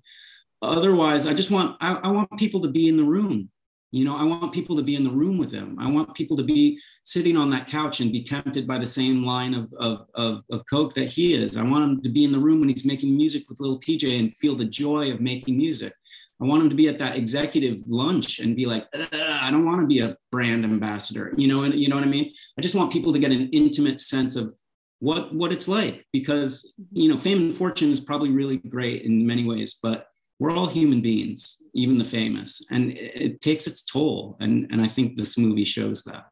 otherwise 0.63 1.27
i 1.27 1.35
just 1.35 1.51
want 1.51 1.77
I, 1.81 1.95
I 1.95 2.09
want 2.09 2.31
people 2.39 2.61
to 2.61 2.69
be 2.69 2.89
in 2.89 2.97
the 2.97 3.05
room 3.05 3.51
you 3.93 4.05
know, 4.05 4.17
I 4.17 4.25
want 4.25 4.53
people 4.53 4.77
to 4.77 4.83
be 4.83 4.95
in 4.95 5.03
the 5.03 5.11
room 5.11 5.37
with 5.37 5.51
him. 5.51 5.77
I 5.81 5.91
want 5.91 6.15
people 6.15 6.37
to 6.37 6.45
be 6.45 6.81
sitting 7.05 7.37
on 7.37 7.51
that 7.51 7.67
couch 7.67 8.01
and 8.01 8.13
be 8.13 8.23
tempted 8.23 8.67
by 8.67 8.79
the 8.79 8.87
same 8.87 9.23
line 9.23 9.53
of, 9.53 9.73
of, 9.81 10.07
of, 10.15 10.45
of 10.51 10.63
Coke 10.71 10.95
that 10.95 11.09
he 11.09 11.35
is. 11.35 11.57
I 11.57 11.65
want 11.65 11.91
him 11.91 12.03
to 12.03 12.09
be 12.09 12.25
in 12.25 12.31
the 12.31 12.39
room 12.39 12.61
when 12.61 12.69
he's 12.69 12.87
making 12.87 13.17
music 13.17 13.49
with 13.49 13.59
little 13.59 13.79
TJ 13.79 14.19
and 14.19 14.37
feel 14.37 14.55
the 14.55 14.65
joy 14.65 15.11
of 15.13 15.21
making 15.21 15.57
music. 15.57 15.93
I 16.41 16.47
want 16.47 16.63
him 16.63 16.71
to 16.71 16.77
be 16.77 16.89
at 16.89 16.99
that 16.99 17.17
executive 17.17 17.83
lunch 17.87 18.39
and 18.39 18.57
be 18.57 18.67
like, 18.67 18.87
I 18.95 19.51
don't 19.51 19.67
want 19.67 19.81
to 19.83 19.87
be 19.87 20.01
a 20.01 20.17
brand 20.33 20.65
ambassador. 20.65 21.35
You 21.37 21.49
know, 21.49 21.65
and 21.65 21.75
you 21.75 21.89
know 21.89 21.97
what 21.97 22.05
I 22.05 22.09
mean? 22.09 22.33
I 22.59 22.63
just 22.63 22.75
want 22.75 22.93
people 22.93 23.13
to 23.13 23.19
get 23.19 23.33
an 23.33 23.49
intimate 23.51 24.01
sense 24.01 24.37
of 24.37 24.55
what 25.01 25.35
what 25.35 25.53
it's 25.53 25.69
like 25.69 26.07
because 26.13 26.75
you 26.93 27.09
know, 27.09 27.17
fame 27.17 27.39
and 27.39 27.57
fortune 27.57 27.91
is 27.91 28.01
probably 28.01 28.31
really 28.31 28.59
great 28.59 29.03
in 29.03 29.27
many 29.27 29.45
ways, 29.45 29.79
but 29.83 30.07
we're 30.41 30.51
all 30.51 30.67
human 30.67 31.03
beings, 31.03 31.63
even 31.75 31.99
the 31.99 32.05
famous, 32.05 32.65
and 32.71 32.93
it, 32.93 33.13
it 33.15 33.41
takes 33.43 33.67
its 33.67 33.85
toll. 33.85 34.37
And, 34.41 34.67
and 34.73 34.81
I 34.81 34.89
think 34.89 35.17
this 35.17 35.37
movie 35.37 35.65
shows 35.65 36.03
that. 36.05 36.25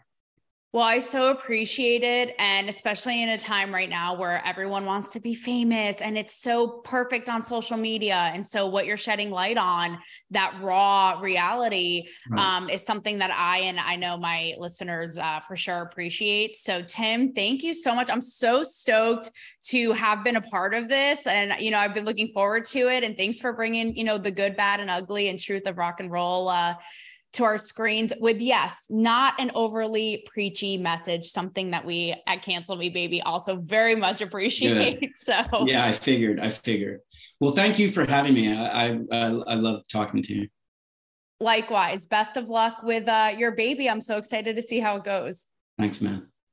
Well, 0.70 0.84
I 0.84 0.98
so 0.98 1.30
appreciate 1.30 2.02
it. 2.02 2.34
And 2.38 2.68
especially 2.68 3.22
in 3.22 3.30
a 3.30 3.38
time 3.38 3.72
right 3.72 3.88
now 3.88 4.14
where 4.14 4.44
everyone 4.44 4.84
wants 4.84 5.12
to 5.12 5.20
be 5.20 5.34
famous 5.34 6.02
and 6.02 6.18
it's 6.18 6.42
so 6.42 6.82
perfect 6.84 7.30
on 7.30 7.40
social 7.40 7.78
media. 7.78 8.30
And 8.34 8.44
so, 8.44 8.66
what 8.66 8.84
you're 8.84 8.98
shedding 8.98 9.30
light 9.30 9.56
on, 9.56 9.98
that 10.30 10.54
raw 10.60 11.20
reality, 11.22 12.08
right. 12.28 12.56
um, 12.56 12.68
is 12.68 12.84
something 12.84 13.16
that 13.18 13.30
I 13.30 13.60
and 13.60 13.80
I 13.80 13.96
know 13.96 14.18
my 14.18 14.54
listeners 14.58 15.16
uh, 15.16 15.40
for 15.40 15.56
sure 15.56 15.80
appreciate. 15.80 16.54
So, 16.54 16.82
Tim, 16.82 17.32
thank 17.32 17.62
you 17.62 17.72
so 17.72 17.94
much. 17.94 18.10
I'm 18.10 18.20
so 18.20 18.62
stoked 18.62 19.30
to 19.68 19.92
have 19.92 20.22
been 20.22 20.36
a 20.36 20.42
part 20.42 20.74
of 20.74 20.88
this. 20.88 21.26
And, 21.26 21.54
you 21.60 21.70
know, 21.70 21.78
I've 21.78 21.94
been 21.94 22.04
looking 22.04 22.30
forward 22.34 22.66
to 22.66 22.88
it. 22.88 23.04
And 23.04 23.16
thanks 23.16 23.40
for 23.40 23.54
bringing, 23.54 23.96
you 23.96 24.04
know, 24.04 24.18
the 24.18 24.30
good, 24.30 24.54
bad, 24.54 24.80
and 24.80 24.90
ugly 24.90 25.28
and 25.28 25.38
truth 25.38 25.66
of 25.66 25.78
rock 25.78 26.00
and 26.00 26.10
roll. 26.10 26.50
Uh, 26.50 26.74
to 27.34 27.44
our 27.44 27.58
screens 27.58 28.12
with 28.20 28.40
yes, 28.40 28.86
not 28.88 29.34
an 29.38 29.50
overly 29.54 30.24
preachy 30.26 30.76
message, 30.76 31.26
something 31.26 31.70
that 31.70 31.84
we 31.84 32.14
at 32.26 32.42
Cancel 32.42 32.76
Me 32.76 32.88
Baby 32.88 33.20
also 33.22 33.56
very 33.56 33.94
much 33.94 34.20
appreciate. 34.20 35.12
So 35.16 35.66
yeah, 35.66 35.84
I 35.84 35.92
figured, 35.92 36.40
I 36.40 36.48
figured. 36.48 37.00
Well, 37.40 37.52
thank 37.52 37.78
you 37.78 37.90
for 37.90 38.06
having 38.06 38.34
me. 38.34 38.56
I 38.56 38.98
I, 39.10 39.28
I 39.28 39.54
love 39.54 39.82
talking 39.90 40.22
to 40.22 40.34
you. 40.34 40.48
Likewise, 41.40 42.06
best 42.06 42.36
of 42.36 42.48
luck 42.48 42.82
with 42.82 43.08
uh, 43.08 43.32
your 43.36 43.52
baby. 43.52 43.88
I'm 43.88 44.00
so 44.00 44.16
excited 44.16 44.56
to 44.56 44.62
see 44.62 44.80
how 44.80 44.96
it 44.96 45.04
goes. 45.04 45.46
Thanks, 45.78 46.00
man. 46.00 46.28